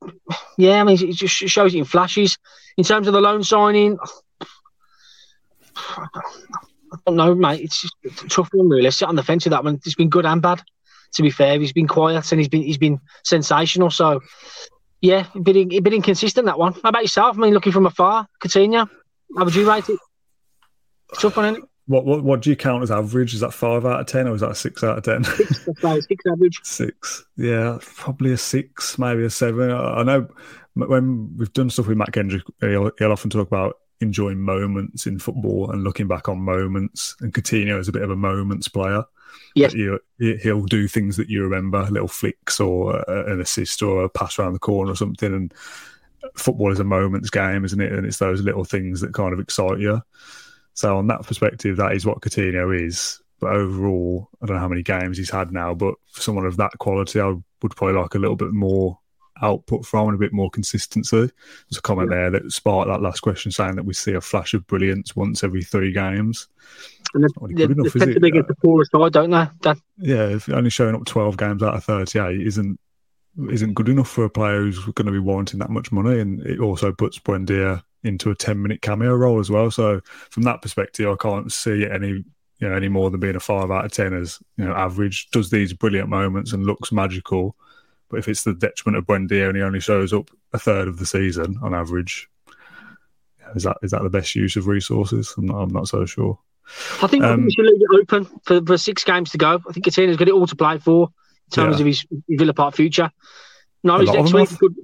yeah, 0.57 0.81
I 0.81 0.83
mean, 0.83 0.97
it 1.01 1.15
just 1.15 1.35
shows 1.35 1.73
it 1.73 1.77
in 1.77 1.85
flashes. 1.85 2.37
In 2.77 2.83
terms 2.83 3.07
of 3.07 3.13
the 3.13 3.21
loan 3.21 3.43
signing, 3.43 3.97
I 5.75 6.97
don't 7.05 7.15
know, 7.15 7.35
mate. 7.35 7.61
It's 7.61 7.81
just 7.81 7.95
a 8.03 8.27
tough 8.27 8.49
one, 8.53 8.69
really. 8.69 8.87
I 8.87 8.89
sit 8.89 9.07
on 9.07 9.15
the 9.15 9.23
fence 9.23 9.45
with 9.45 9.51
that 9.51 9.63
one. 9.63 9.79
It's 9.85 9.95
been 9.95 10.09
good 10.09 10.25
and 10.25 10.41
bad. 10.41 10.61
To 11.13 11.21
be 11.21 11.29
fair, 11.29 11.59
he's 11.59 11.73
been 11.73 11.87
quiet 11.87 12.31
and 12.31 12.39
he's 12.39 12.49
been 12.49 12.63
he's 12.63 12.79
been 12.79 12.99
sensational. 13.23 13.91
So 13.91 14.21
yeah, 15.03 15.27
a 15.35 15.39
bit, 15.41 15.57
a 15.57 15.79
bit 15.81 15.93
inconsistent 15.93 16.45
that 16.45 16.57
one. 16.57 16.71
How 16.81 16.89
about 16.89 17.01
yourself? 17.01 17.37
I 17.37 17.41
mean, 17.41 17.53
looking 17.53 17.73
from 17.73 17.85
afar, 17.85 18.25
Coutinho, 18.41 18.89
how 19.35 19.43
would 19.43 19.53
you 19.53 19.69
rate 19.69 19.89
it? 19.89 19.99
Tough 21.19 21.35
one, 21.35 21.55
it? 21.55 21.63
What, 21.87 22.05
what 22.05 22.23
what 22.23 22.41
do 22.41 22.49
you 22.49 22.55
count 22.55 22.83
as 22.83 22.89
average? 22.89 23.33
Is 23.33 23.41
that 23.41 23.53
five 23.53 23.85
out 23.85 23.99
of 23.99 24.05
ten, 24.07 24.29
or 24.29 24.35
is 24.35 24.39
that 24.39 24.51
a 24.51 24.55
six 24.55 24.81
out 24.81 24.97
of 24.97 25.03
ten? 25.03 25.25
Six, 25.25 25.65
six 26.07 26.25
average. 26.25 26.59
Six, 26.63 27.25
yeah, 27.35 27.79
probably 27.81 28.31
a 28.31 28.37
six, 28.37 28.97
maybe 28.97 29.25
a 29.25 29.29
seven. 29.29 29.71
I, 29.71 29.95
I 29.95 30.03
know 30.03 30.29
when 30.75 31.35
we've 31.35 31.51
done 31.51 31.69
stuff 31.69 31.87
with 31.87 31.97
Matt 31.97 32.13
Kendrick, 32.13 32.43
he'll, 32.61 32.89
he'll, 32.97 33.11
often 33.11 33.29
talk 33.29 33.45
about 33.45 33.75
enjoying 33.99 34.39
moments 34.39 35.05
in 35.05 35.19
football 35.19 35.69
and 35.69 35.83
looking 35.83 36.07
back 36.07 36.29
on 36.29 36.39
moments. 36.39 37.17
And 37.19 37.33
Coutinho 37.33 37.77
is 37.77 37.89
a 37.89 37.91
bit 37.91 38.03
of 38.03 38.09
a 38.09 38.15
moments 38.15 38.69
player. 38.69 39.03
Yes, 39.55 39.73
you, 39.73 39.99
he'll 40.17 40.65
do 40.65 40.87
things 40.87 41.17
that 41.17 41.29
you 41.29 41.43
remember, 41.43 41.87
little 41.89 42.07
flicks 42.07 42.59
or 42.59 43.09
uh, 43.09 43.31
an 43.31 43.41
assist 43.41 43.81
or 43.81 44.03
a 44.03 44.09
pass 44.09 44.39
around 44.39 44.53
the 44.53 44.59
corner 44.59 44.91
or 44.91 44.95
something. 44.95 45.33
And 45.33 45.53
football 46.35 46.71
is 46.71 46.79
a 46.79 46.83
moments 46.83 47.29
game, 47.29 47.65
isn't 47.65 47.81
it? 47.81 47.91
And 47.91 48.05
it's 48.05 48.17
those 48.17 48.41
little 48.41 48.63
things 48.63 49.01
that 49.01 49.13
kind 49.13 49.33
of 49.33 49.39
excite 49.39 49.79
you. 49.79 50.01
So 50.73 50.97
on 50.97 51.07
that 51.07 51.23
perspective, 51.23 51.77
that 51.77 51.93
is 51.93 52.05
what 52.05 52.21
Coutinho 52.21 52.85
is. 52.85 53.21
But 53.39 53.55
overall, 53.55 54.29
I 54.41 54.45
don't 54.45 54.55
know 54.55 54.61
how 54.61 54.69
many 54.69 54.83
games 54.83 55.17
he's 55.17 55.29
had 55.29 55.51
now, 55.51 55.73
but 55.73 55.95
for 56.11 56.21
someone 56.21 56.45
of 56.45 56.57
that 56.57 56.77
quality, 56.79 57.19
I 57.19 57.27
would 57.27 57.75
probably 57.75 57.99
like 57.99 58.15
a 58.15 58.19
little 58.19 58.37
bit 58.37 58.53
more 58.53 58.99
output 59.41 59.85
from 59.85 60.09
and 60.09 60.15
a 60.15 60.19
bit 60.19 60.33
more 60.33 60.49
consistency. 60.49 61.17
There's 61.17 61.77
a 61.77 61.81
comment 61.81 62.09
yeah. 62.11 62.17
there 62.17 62.31
that 62.31 62.51
sparked 62.51 62.89
that 62.89 63.01
last 63.01 63.21
question 63.21 63.51
saying 63.51 63.75
that 63.75 63.85
we 63.85 63.93
see 63.93 64.13
a 64.13 64.21
flash 64.21 64.53
of 64.53 64.65
brilliance 64.67 65.15
once 65.15 65.43
every 65.43 65.63
three 65.63 65.91
games. 65.91 66.47
And 67.13 67.23
they, 67.23 67.63
enough, 67.63 67.93
they 67.93 67.99
tend 67.99 68.13
to 68.13 68.19
be 68.19 68.29
against 68.29 68.47
the 68.47 68.55
poorest 68.55 68.91
side, 68.91 69.13
don't 69.13 69.29
they? 69.29 69.47
Dan? 69.61 69.81
Yeah, 69.97 70.39
only 70.51 70.69
showing 70.69 70.95
up 70.95 71.05
12 71.05 71.37
games 71.37 71.63
out 71.63 71.75
of 71.75 71.83
38 71.83 72.41
isn't 72.41 72.79
isn't 73.49 73.73
good 73.73 73.89
enough 73.89 74.09
for 74.09 74.25
a 74.25 74.29
player 74.29 74.59
who's 74.61 74.79
going 74.79 75.07
to 75.07 75.11
be 75.11 75.19
warranting 75.19 75.59
that 75.59 75.71
much 75.71 75.91
money. 75.91 76.19
And 76.19 76.41
it 76.45 76.59
also 76.59 76.91
puts 76.91 77.17
Buendia 77.17 77.83
into 78.03 78.29
a 78.29 78.35
10 78.35 78.61
minute 78.61 78.81
cameo 78.81 79.15
role 79.15 79.39
as 79.39 79.49
well. 79.49 79.71
So 79.71 80.01
from 80.29 80.43
that 80.43 80.61
perspective, 80.61 81.09
I 81.09 81.15
can't 81.15 81.51
see 81.51 81.87
any 81.89 82.23
you 82.59 82.69
know 82.69 82.75
any 82.75 82.89
more 82.89 83.09
than 83.09 83.19
being 83.19 83.35
a 83.35 83.39
five 83.39 83.71
out 83.71 83.85
of 83.85 83.91
10 83.91 84.13
as 84.13 84.39
you 84.57 84.65
know 84.65 84.73
average. 84.73 85.29
Does 85.31 85.49
these 85.49 85.73
brilliant 85.73 86.09
moments 86.09 86.53
and 86.53 86.65
looks 86.65 86.91
magical. 86.91 87.55
But 88.13 88.19
if 88.19 88.27
it's 88.27 88.43
the 88.43 88.53
detriment 88.53 88.99
of 88.99 89.07
Buendia 89.07 89.47
and 89.47 89.57
he 89.57 89.63
only 89.63 89.79
shows 89.79 90.13
up 90.13 90.29
a 90.53 90.59
third 90.59 90.87
of 90.87 90.99
the 90.99 91.05
season 91.07 91.57
on 91.63 91.73
average, 91.73 92.29
is 93.55 93.63
that 93.63 93.77
is 93.81 93.89
that 93.89 94.03
the 94.03 94.09
best 94.11 94.35
use 94.35 94.55
of 94.55 94.67
resources? 94.67 95.33
I'm 95.35 95.47
not, 95.47 95.55
I'm 95.63 95.73
not 95.73 95.87
so 95.87 96.05
sure. 96.05 96.37
I 97.01 97.07
think 97.07 97.23
um, 97.23 97.45
we 97.45 97.51
should 97.51 97.65
leave 97.65 97.81
it 97.81 98.01
open 98.01 98.25
for, 98.43 98.63
for 98.63 98.77
six 98.77 99.03
games 99.03 99.31
to 99.31 99.39
go. 99.39 99.59
I 99.67 99.73
think 99.73 99.87
Coutinho's 99.87 100.17
got 100.17 100.27
it 100.27 100.33
all 100.35 100.45
to 100.45 100.55
play 100.55 100.77
for 100.77 101.09
in 101.47 101.55
terms 101.55 101.77
yeah. 101.77 101.81
of 101.81 101.87
his 101.87 102.05
Villa 102.29 102.53
Park 102.53 102.75
future. 102.75 103.09
No, 103.83 103.97
next 103.97 104.31
week. 104.31 104.59
Could, 104.59 104.75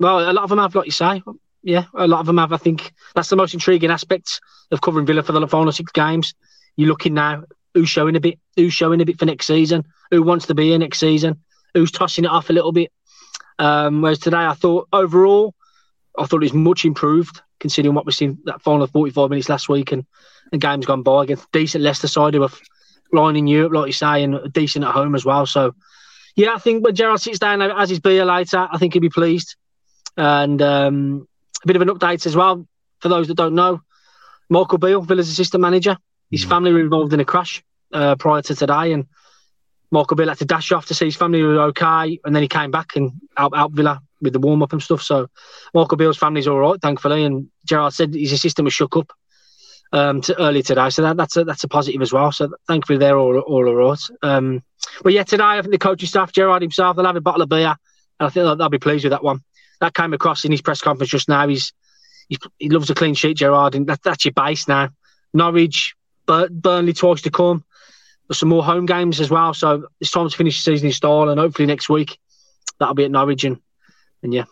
well, 0.00 0.30
a 0.30 0.32
lot 0.32 0.44
of 0.44 0.48
them 0.48 0.58
have, 0.58 0.74
like 0.74 0.86
you 0.86 0.92
say. 0.92 1.22
Yeah, 1.62 1.84
a 1.92 2.08
lot 2.08 2.20
of 2.20 2.26
them 2.26 2.38
have. 2.38 2.54
I 2.54 2.56
think 2.56 2.90
that's 3.14 3.28
the 3.28 3.36
most 3.36 3.52
intriguing 3.52 3.90
aspect 3.90 4.40
of 4.70 4.80
covering 4.80 5.04
Villa 5.04 5.22
for 5.22 5.32
the 5.32 5.46
final 5.46 5.72
six 5.72 5.92
games. 5.92 6.32
You're 6.76 6.88
looking 6.88 7.12
now 7.12 7.44
who's 7.74 7.90
showing 7.90 8.16
a 8.16 8.20
bit, 8.20 8.38
who's 8.56 8.72
showing 8.72 9.02
a 9.02 9.04
bit 9.04 9.18
for 9.18 9.26
next 9.26 9.46
season, 9.46 9.84
who 10.10 10.22
wants 10.22 10.46
to 10.46 10.54
be 10.54 10.68
here 10.68 10.78
next 10.78 11.00
season, 11.00 11.42
who's 11.74 11.90
tossing 11.90 12.24
it 12.24 12.30
off 12.30 12.50
a 12.50 12.52
little 12.52 12.72
bit. 12.72 12.92
Um, 13.58 14.02
whereas 14.02 14.18
today, 14.18 14.38
I 14.38 14.54
thought 14.54 14.88
overall, 14.92 15.54
I 16.18 16.26
thought 16.26 16.42
it 16.42 16.52
was 16.52 16.54
much 16.54 16.84
improved 16.84 17.40
considering 17.60 17.94
what 17.94 18.04
we've 18.04 18.14
seen 18.14 18.38
that 18.44 18.60
final 18.60 18.86
45 18.86 19.30
minutes 19.30 19.48
last 19.48 19.68
week 19.68 19.92
and, 19.92 20.04
and 20.50 20.60
games 20.60 20.84
gone 20.84 21.02
by 21.02 21.22
against 21.22 21.50
decent 21.52 21.84
Leicester 21.84 22.08
side 22.08 22.34
who 22.34 22.42
are 22.42 22.50
flying 23.10 23.36
in 23.36 23.46
Europe, 23.46 23.72
like 23.72 23.86
you 23.86 23.92
say, 23.92 24.24
and 24.24 24.52
decent 24.52 24.84
at 24.84 24.90
home 24.90 25.14
as 25.14 25.24
well. 25.24 25.46
So, 25.46 25.74
yeah, 26.34 26.54
I 26.54 26.58
think 26.58 26.84
when 26.84 26.94
Gerrard 26.94 27.20
sits 27.20 27.38
down 27.38 27.62
as 27.62 27.88
his 27.88 28.00
beer 28.00 28.24
later, 28.24 28.68
I 28.70 28.78
think 28.78 28.94
he'll 28.94 29.02
be 29.02 29.10
pleased. 29.10 29.54
And 30.16 30.60
um, 30.60 31.28
a 31.62 31.66
bit 31.66 31.76
of 31.76 31.82
an 31.82 31.88
update 31.88 32.26
as 32.26 32.34
well 32.34 32.66
for 33.00 33.08
those 33.08 33.28
that 33.28 33.36
don't 33.36 33.54
know. 33.54 33.80
Michael 34.48 34.78
Beale, 34.78 35.00
Villa's 35.00 35.30
assistant 35.30 35.60
manager, 35.60 35.96
his 36.30 36.44
mm. 36.44 36.48
family 36.48 36.72
were 36.72 36.80
involved 36.80 37.12
in 37.12 37.20
a 37.20 37.24
crash 37.24 37.62
uh, 37.92 38.16
prior 38.16 38.42
to 38.42 38.54
today, 38.54 38.92
and 38.92 39.06
Michael 39.92 40.16
Beale 40.16 40.28
had 40.28 40.38
to 40.38 40.46
dash 40.46 40.72
off 40.72 40.86
to 40.86 40.94
see 40.94 41.04
his 41.04 41.16
family 41.16 41.42
were 41.42 41.60
okay, 41.60 42.18
and 42.24 42.34
then 42.34 42.42
he 42.42 42.48
came 42.48 42.70
back 42.70 42.96
and 42.96 43.12
out, 43.36 43.52
out 43.54 43.72
Villa 43.72 44.00
with 44.22 44.32
the 44.32 44.40
warm 44.40 44.62
up 44.62 44.72
and 44.72 44.82
stuff. 44.82 45.02
So 45.02 45.28
Michael 45.74 45.98
Beale's 45.98 46.16
family's 46.16 46.48
all 46.48 46.58
right, 46.58 46.80
thankfully, 46.80 47.24
and 47.24 47.48
Gerrard 47.66 47.92
said 47.92 48.14
his 48.14 48.32
assistant 48.32 48.64
was 48.64 48.72
shook 48.72 48.96
up 48.96 49.12
um, 49.92 50.22
to 50.22 50.40
early 50.40 50.62
today, 50.62 50.88
so 50.88 51.02
that, 51.02 51.18
that's 51.18 51.36
a 51.36 51.44
that's 51.44 51.64
a 51.64 51.68
positive 51.68 52.00
as 52.00 52.12
well. 52.12 52.32
So 52.32 52.50
thankfully 52.66 52.98
they're 52.98 53.18
all 53.18 53.38
all 53.38 53.68
all 53.68 53.74
right. 53.74 54.00
Um, 54.22 54.62
but 55.02 55.12
yeah, 55.12 55.24
today 55.24 55.44
I 55.44 55.60
think 55.60 55.72
the 55.72 55.78
coaching 55.78 56.08
staff, 56.08 56.32
Gerrard 56.32 56.62
himself, 56.62 56.96
they'll 56.96 57.04
have 57.04 57.16
a 57.16 57.20
bottle 57.20 57.42
of 57.42 57.50
beer, 57.50 57.76
and 58.18 58.26
I 58.26 58.30
think 58.30 58.44
they'll, 58.44 58.56
they'll 58.56 58.70
be 58.70 58.78
pleased 58.78 59.04
with 59.04 59.12
that 59.12 59.22
one. 59.22 59.40
That 59.80 59.94
came 59.94 60.14
across 60.14 60.46
in 60.46 60.52
his 60.52 60.62
press 60.62 60.80
conference 60.80 61.10
just 61.10 61.28
now. 61.28 61.46
He's, 61.48 61.74
he's 62.28 62.38
he 62.58 62.70
loves 62.70 62.88
a 62.88 62.94
clean 62.94 63.14
sheet, 63.14 63.36
Gerrard, 63.36 63.74
and 63.74 63.86
that, 63.88 64.02
that's 64.02 64.24
your 64.24 64.32
base 64.32 64.66
now. 64.66 64.88
Norwich, 65.34 65.94
Bur- 66.24 66.48
Burnley 66.48 66.94
twice 66.94 67.20
to 67.22 67.30
come. 67.30 67.64
There's 68.28 68.38
some 68.38 68.48
more 68.48 68.64
home 68.64 68.86
games 68.86 69.20
as 69.20 69.30
well, 69.30 69.54
so 69.54 69.86
it's 70.00 70.10
time 70.10 70.28
to 70.28 70.36
finish 70.36 70.64
the 70.64 70.72
season 70.72 70.86
in 70.86 70.92
style, 70.92 71.28
and 71.28 71.38
hopefully 71.40 71.66
next 71.66 71.88
week 71.88 72.18
that'll 72.78 72.94
be 72.94 73.04
at 73.04 73.10
Norwich, 73.10 73.44
and, 73.44 73.58
and 74.22 74.32
yeah, 74.32 74.44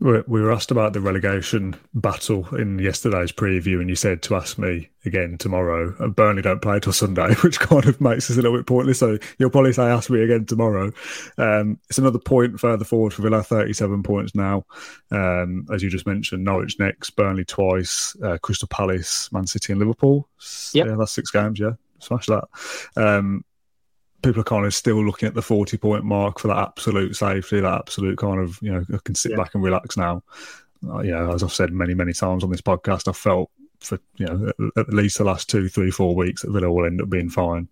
we 0.00 0.22
were 0.40 0.52
asked 0.52 0.70
about 0.70 0.92
the 0.92 1.00
relegation 1.00 1.74
battle 1.92 2.46
in 2.54 2.78
yesterday's 2.78 3.32
preview, 3.32 3.80
and 3.80 3.88
you 3.90 3.96
said 3.96 4.22
to 4.22 4.36
ask 4.36 4.56
me 4.56 4.88
again 5.04 5.38
tomorrow. 5.38 5.92
And 5.98 6.14
Burnley 6.14 6.42
don't 6.42 6.62
play 6.62 6.78
till 6.78 6.92
Sunday, 6.92 7.34
which 7.42 7.58
kind 7.58 7.84
of 7.84 8.00
makes 8.00 8.30
us 8.30 8.36
a 8.36 8.42
little 8.42 8.56
bit 8.56 8.66
pointless. 8.66 9.00
So 9.00 9.18
you'll 9.38 9.50
probably 9.50 9.72
say, 9.72 9.84
"Ask 9.84 10.08
me 10.08 10.22
again 10.22 10.46
tomorrow." 10.46 10.92
Um, 11.36 11.80
it's 11.88 11.98
another 11.98 12.20
point 12.20 12.60
further 12.60 12.84
forward 12.84 13.12
for 13.12 13.22
Villa, 13.22 13.42
thirty-seven 13.42 14.04
points 14.04 14.36
now. 14.36 14.64
Um, 15.10 15.66
as 15.72 15.82
you 15.82 15.90
just 15.90 16.06
mentioned, 16.06 16.44
Norwich 16.44 16.78
next, 16.78 17.10
Burnley 17.10 17.44
twice, 17.44 18.16
uh, 18.22 18.38
Crystal 18.38 18.68
Palace, 18.68 19.32
Man 19.32 19.48
City, 19.48 19.72
and 19.72 19.80
Liverpool. 19.80 20.28
Yep. 20.74 20.86
Yeah, 20.86 20.94
that's 20.96 21.12
six 21.12 21.32
games. 21.32 21.58
Yeah, 21.58 21.72
smash 22.00 22.26
that. 22.26 22.44
Um, 22.96 23.44
people 24.22 24.40
are 24.40 24.44
kind 24.44 24.66
of 24.66 24.74
still 24.74 25.04
looking 25.04 25.28
at 25.28 25.34
the 25.34 25.42
40 25.42 25.76
point 25.76 26.04
mark 26.04 26.38
for 26.38 26.48
that 26.48 26.58
absolute 26.58 27.16
safety, 27.16 27.60
that 27.60 27.78
absolute 27.80 28.18
kind 28.18 28.40
of, 28.40 28.58
you 28.60 28.72
know, 28.72 28.84
I 28.92 28.98
can 29.04 29.14
sit 29.14 29.32
yeah. 29.32 29.36
back 29.36 29.54
and 29.54 29.62
relax 29.62 29.96
now. 29.96 30.22
Uh, 30.86 31.00
you 31.00 31.12
know, 31.12 31.32
as 31.32 31.42
I've 31.42 31.52
said 31.52 31.72
many, 31.72 31.94
many 31.94 32.12
times 32.12 32.44
on 32.44 32.50
this 32.50 32.60
podcast, 32.60 33.08
I 33.08 33.12
felt 33.12 33.50
for, 33.80 33.98
you 34.16 34.26
know, 34.26 34.70
at, 34.76 34.92
least 34.92 35.18
the 35.18 35.24
last 35.24 35.48
two, 35.48 35.68
three, 35.68 35.90
four 35.90 36.14
weeks 36.14 36.42
that 36.42 36.50
Villa 36.50 36.70
will 36.70 36.86
end 36.86 37.00
up 37.00 37.08
being 37.08 37.30
fine. 37.30 37.68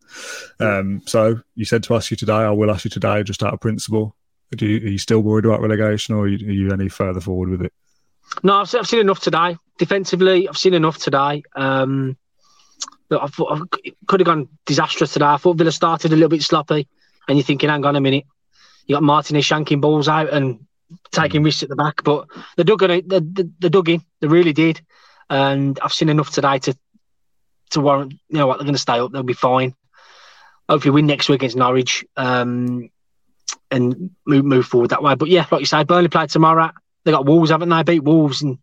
Um, 0.60 1.02
so 1.06 1.40
you 1.54 1.64
said 1.64 1.82
to 1.84 1.94
ask 1.94 2.10
you 2.10 2.16
today, 2.16 2.32
I 2.32 2.50
will 2.50 2.70
ask 2.70 2.84
you 2.84 2.90
today, 2.90 3.22
just 3.22 3.42
out 3.42 3.54
of 3.54 3.60
principle, 3.60 4.14
do 4.56 4.66
you, 4.66 4.86
are 4.86 4.90
you 4.90 4.98
still 4.98 5.20
worried 5.20 5.44
about 5.44 5.60
relegation 5.60 6.14
or 6.14 6.24
are 6.24 6.28
you, 6.28 6.48
are 6.48 6.52
you 6.52 6.72
any 6.72 6.88
further 6.88 7.20
forward 7.20 7.48
with 7.48 7.62
it? 7.62 7.72
No, 8.42 8.56
I've, 8.56 8.74
I've 8.74 8.86
seen 8.86 9.00
enough 9.00 9.20
today. 9.20 9.56
Defensively, 9.78 10.48
I've 10.48 10.56
seen 10.56 10.74
enough 10.74 10.98
today. 10.98 11.42
Um, 11.54 12.16
I 13.10 13.26
thought 13.26 13.70
could 14.06 14.20
have 14.20 14.26
gone 14.26 14.48
disastrous 14.64 15.12
today. 15.12 15.26
I 15.26 15.36
thought 15.36 15.56
Villa 15.56 15.72
started 15.72 16.12
a 16.12 16.16
little 16.16 16.28
bit 16.28 16.42
sloppy, 16.42 16.88
and 17.28 17.36
you're 17.36 17.44
thinking, 17.44 17.68
hang 17.68 17.84
on 17.84 17.96
a 17.96 18.00
minute, 18.00 18.24
you 18.86 18.94
got 18.94 19.02
Martinez 19.02 19.44
shanking 19.44 19.80
balls 19.80 20.08
out 20.08 20.32
and 20.32 20.66
taking 21.10 21.42
risks 21.42 21.62
at 21.62 21.68
the 21.68 21.76
back, 21.76 22.02
but 22.04 22.28
they 22.56 22.62
dug 22.62 22.82
in. 22.82 23.06
They, 23.06 23.20
they, 23.20 23.44
they 23.58 23.68
dug 23.68 23.88
in. 23.88 24.02
They 24.20 24.28
really 24.28 24.52
did, 24.52 24.80
and 25.28 25.78
I've 25.82 25.92
seen 25.92 26.08
enough 26.08 26.30
today 26.30 26.58
to 26.60 26.76
to 27.70 27.80
warrant. 27.80 28.12
You 28.28 28.38
know 28.38 28.46
what? 28.46 28.58
They're 28.58 28.64
going 28.64 28.74
to 28.74 28.80
stay 28.80 28.98
up. 28.98 29.12
They'll 29.12 29.22
be 29.22 29.32
fine. 29.32 29.74
Hopefully, 30.68 30.92
win 30.92 31.06
next 31.06 31.28
week 31.28 31.40
against 31.40 31.56
Norwich, 31.56 32.04
um, 32.16 32.90
and 33.70 34.10
move 34.26 34.44
move 34.44 34.66
forward 34.66 34.90
that 34.90 35.02
way. 35.02 35.14
But 35.14 35.28
yeah, 35.28 35.46
like 35.50 35.60
you 35.60 35.66
say, 35.66 35.84
Burnley 35.84 36.08
played 36.08 36.30
tomorrow. 36.30 36.70
They 37.04 37.12
got 37.12 37.26
Wolves, 37.26 37.50
haven't 37.50 37.68
they? 37.68 37.82
Beat 37.82 38.02
Wolves 38.02 38.42
and 38.42 38.58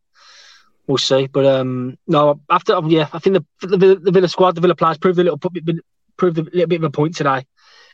we'll 0.88 0.98
see. 0.98 1.28
But 1.28 1.46
um, 1.46 1.98
no, 2.08 2.40
after 2.50 2.80
yeah, 2.88 3.10
I 3.14 3.20
think 3.20 3.46
the 3.62 3.68
the, 3.68 3.96
the 3.96 4.12
Villa 4.12 4.28
squad, 4.28 4.56
the 4.56 4.62
Villa 4.62 4.76
players 4.76 4.98
proved 4.98 5.20
a 5.20 5.24
little 5.24 5.38
proved 5.38 6.38
a 6.38 6.44
little 6.44 6.68
bit 6.68 6.80
of 6.80 6.84
a 6.84 6.90
point 6.90 7.16
today 7.16 7.46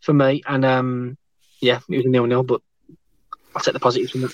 for 0.01 0.13
me, 0.13 0.41
and 0.47 0.65
um, 0.65 1.17
yeah, 1.61 1.79
it 1.89 1.97
was 1.97 2.05
nil 2.05 2.25
nil, 2.25 2.43
but 2.43 2.61
I'll 3.55 3.61
take 3.61 3.73
the 3.73 3.79
positives 3.79 4.11
from 4.11 4.21
that. 4.21 4.31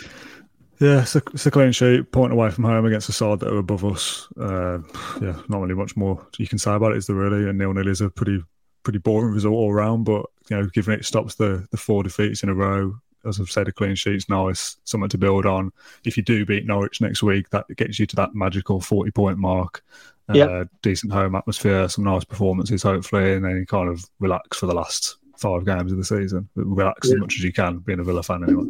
Yeah, 0.80 1.02
it's 1.04 1.15
a, 1.15 1.22
it's 1.34 1.46
a 1.46 1.52
clean 1.52 1.72
sheet, 1.72 2.12
point 2.12 2.34
away 2.34 2.50
from 2.50 2.65
home 2.65 2.86
against 2.86 3.08
a 3.08 3.13
side 3.13 3.39
that 3.39 3.54
are 3.54 3.58
above 3.58 3.86
us. 3.86 4.28
Uh, 4.38 4.80
yeah, 5.22 5.39
not 5.48 5.62
really 5.62 5.74
much 5.74 5.96
more 5.96 6.26
you 6.38 6.48
can 6.48 6.58
say 6.58 6.74
about 6.74 6.91
it, 6.91 6.98
is 6.98 7.08
there 7.08 7.15
really? 7.15 7.50
And 7.50 7.58
nil 7.58 7.74
nil 7.74 7.88
is 7.88 8.02
a 8.02 8.10
pretty 8.10 8.44
pretty 8.84 9.00
boring 9.00 9.34
result 9.34 9.54
all 9.54 9.74
round, 9.74 10.06
but 10.06 10.26
you 10.50 10.58
know, 10.58 10.65
given 10.68 10.94
it 10.94 11.06
stops 11.06 11.36
the 11.36 11.65
the 11.72 11.78
four 11.78 12.04
defeats 12.04 12.44
in 12.44 12.50
a 12.50 12.54
row, 12.54 12.96
as 13.28 13.40
I've 13.40 13.52
said, 13.52 13.68
a 13.68 13.72
clean 13.72 13.96
sheet's 13.96 14.30
nice, 14.30 14.78
something 14.84 15.10
to 15.10 15.18
build 15.18 15.46
on. 15.46 15.72
If 16.04 16.18
you 16.18 16.24
do 16.24 16.46
beat 16.46 16.66
Norwich 16.66 17.02
next 17.02 17.24
week, 17.24 17.50
that 17.50 17.66
gets 17.76 18.00
you 18.00 18.06
to 18.08 18.16
that 18.18 18.36
magical 18.36 18.80
40 18.82 19.12
point 19.12 19.38
mark. 19.38 19.84
Uh, 20.28 20.66
decent 20.82 21.14
home 21.14 21.36
atmosphere, 21.36 21.88
some 21.88 22.04
nice 22.04 22.24
performances, 22.24 22.82
hopefully, 22.82 23.34
and 23.34 23.46
then 23.46 23.58
you 23.58 23.66
kind 23.66 23.88
of 23.88 24.04
relax 24.20 24.58
for 24.58 24.66
the 24.66 24.74
last 24.74 25.18
five 25.38 25.66
games 25.66 25.92
of 25.92 25.98
the 25.98 26.04
season. 26.04 26.50
Relax 26.56 27.08
yeah. 27.08 27.16
as 27.16 27.20
much 27.20 27.36
as 27.38 27.44
you 27.44 27.54
can, 27.54 27.80
being 27.80 28.00
a 28.00 28.04
Villa 28.04 28.24
fan 28.24 28.44
anyway. 28.44 28.66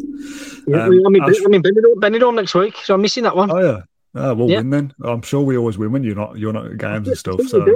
Yeah, 0.67 0.83
um, 0.83 0.83
I 0.83 0.89
mean, 1.09 1.23
I 1.23 1.47
mean 1.47 1.63
Benidorm, 1.63 1.95
Benidorm 1.95 2.35
next 2.35 2.55
week, 2.55 2.75
so 2.77 2.93
I'm 2.93 3.01
missing 3.01 3.23
that 3.23 3.35
one. 3.35 3.51
Oh 3.51 3.59
yeah, 3.59 4.21
uh, 4.21 4.35
we'll 4.35 4.49
yeah. 4.49 4.57
win 4.57 4.69
then. 4.69 4.93
I'm 5.03 5.21
sure 5.21 5.41
we 5.41 5.57
always 5.57 5.77
win 5.77 5.91
when 5.91 6.03
you're 6.03 6.15
not 6.15 6.37
you're 6.37 6.53
not 6.53 6.65
at 6.65 6.77
games 6.77 7.07
and 7.07 7.17
stuff. 7.17 7.39
So 7.47 7.65
yeah. 7.65 7.73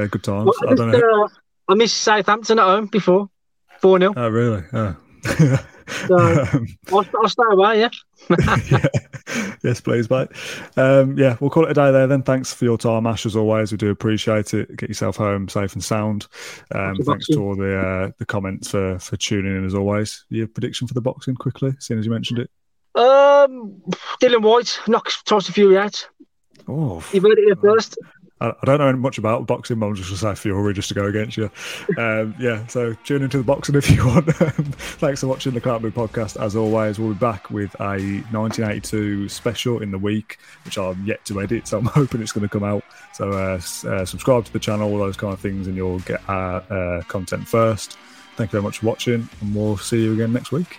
yeah. 0.00 0.06
good 0.06 0.24
times. 0.24 0.46
Well, 0.46 0.54
I, 0.62 0.70
just, 0.70 0.82
I, 0.82 0.90
don't 0.90 1.00
know. 1.00 1.24
Uh, 1.24 1.28
I 1.68 1.74
missed 1.74 2.00
Southampton 2.00 2.58
at 2.58 2.64
home 2.64 2.86
before, 2.86 3.30
four 3.80 3.98
0 3.98 4.14
Oh 4.16 4.28
really? 4.28 4.64
Oh. 4.72 4.96
So 5.22 6.16
um, 6.52 6.66
I'll, 6.92 7.06
I'll 7.20 7.28
stay 7.28 7.42
away, 7.50 7.80
yeah. 7.80 7.90
yeah. 8.70 8.86
Yes, 9.62 9.80
please, 9.80 10.10
mate. 10.10 10.28
Um, 10.76 11.16
yeah, 11.16 11.36
we'll 11.40 11.50
call 11.50 11.64
it 11.64 11.70
a 11.70 11.74
day 11.74 11.92
there 11.92 12.06
then. 12.06 12.22
Thanks 12.22 12.52
for 12.52 12.64
your 12.64 12.78
time, 12.78 13.06
Ash, 13.06 13.26
as 13.26 13.36
always. 13.36 13.72
We 13.72 13.78
do 13.78 13.90
appreciate 13.90 14.54
it. 14.54 14.76
Get 14.76 14.88
yourself 14.88 15.16
home 15.16 15.48
safe 15.48 15.72
and 15.74 15.82
sound. 15.82 16.26
Um, 16.74 16.96
thanks 16.96 17.26
to 17.28 17.40
all 17.40 17.54
the 17.54 17.78
uh, 17.78 18.10
the 18.18 18.26
comments 18.26 18.70
for, 18.70 18.98
for 18.98 19.16
tuning 19.16 19.56
in, 19.56 19.64
as 19.64 19.74
always. 19.74 20.24
Your 20.28 20.48
prediction 20.48 20.88
for 20.88 20.94
the 20.94 21.00
boxing, 21.00 21.34
quickly, 21.34 21.72
seeing 21.78 22.00
as 22.00 22.06
you 22.06 22.12
mentioned 22.12 22.40
it? 22.40 22.50
Um, 22.94 23.82
Dillian 24.20 24.42
Whyte 24.42 24.80
knocks 24.86 25.22
Tyson 25.22 25.54
Fury 25.54 25.78
out. 25.78 26.08
Oh, 26.68 27.02
you 27.12 27.20
heard 27.20 27.38
it 27.38 27.44
here 27.44 27.56
first. 27.56 27.96
I, 28.42 28.64
don't 28.64 28.78
know 28.78 28.92
much 28.94 29.18
about 29.18 29.46
boxing, 29.46 29.80
I'm 29.82 29.94
just 29.94 30.14
say 30.16 30.34
Fury 30.34 30.74
just 30.74 30.88
to 30.88 30.94
go 30.94 31.06
against 31.06 31.36
you. 31.36 31.50
Um, 31.96 32.34
yeah, 32.38 32.66
so 32.66 32.94
tune 33.04 33.22
into 33.22 33.38
the 33.38 33.44
boxing 33.44 33.74
if 33.76 33.90
you 33.90 34.06
want. 34.06 34.34
Thanks 34.36 35.20
for 35.20 35.28
watching 35.28 35.52
the 35.52 35.60
Claret 35.60 35.82
Blue 35.82 35.90
podcast. 35.90 36.40
As 36.40 36.56
always, 36.56 36.98
we'll 36.98 37.12
be 37.12 37.18
back 37.18 37.50
with 37.50 37.74
a 37.80 37.98
1982 38.32 39.28
special 39.28 39.80
in 39.80 39.90
the 39.90 39.98
week, 39.98 40.38
which 40.64 40.76
I'm 40.76 41.04
yet 41.04 41.24
to 41.26 41.40
edit, 41.40 41.68
so 41.68 41.78
I'm 41.78 41.84
hoping 41.86 42.20
it's 42.20 42.32
going 42.32 42.48
to 42.48 42.52
come 42.52 42.64
out. 42.64 42.84
So 43.12 43.30
uh, 43.30 43.60
uh, 43.88 44.04
subscribe 44.04 44.44
to 44.46 44.52
the 44.52 44.58
channel, 44.58 44.90
all 44.90 44.98
those 44.98 45.16
kind 45.16 45.32
of 45.32 45.40
things, 45.40 45.66
and 45.66 45.76
you'll 45.76 46.00
get 46.00 46.20
our 46.28 46.62
uh, 46.70 47.02
content 47.02 47.46
first. 47.46 47.96
Thank 48.36 48.48
you 48.48 48.52
very 48.52 48.62
much 48.62 48.78
for 48.78 48.86
watching, 48.86 49.28
and 49.40 49.54
we'll 49.54 49.76
see 49.76 50.02
you 50.02 50.14
again 50.14 50.32
next 50.32 50.52
week. 50.52 50.78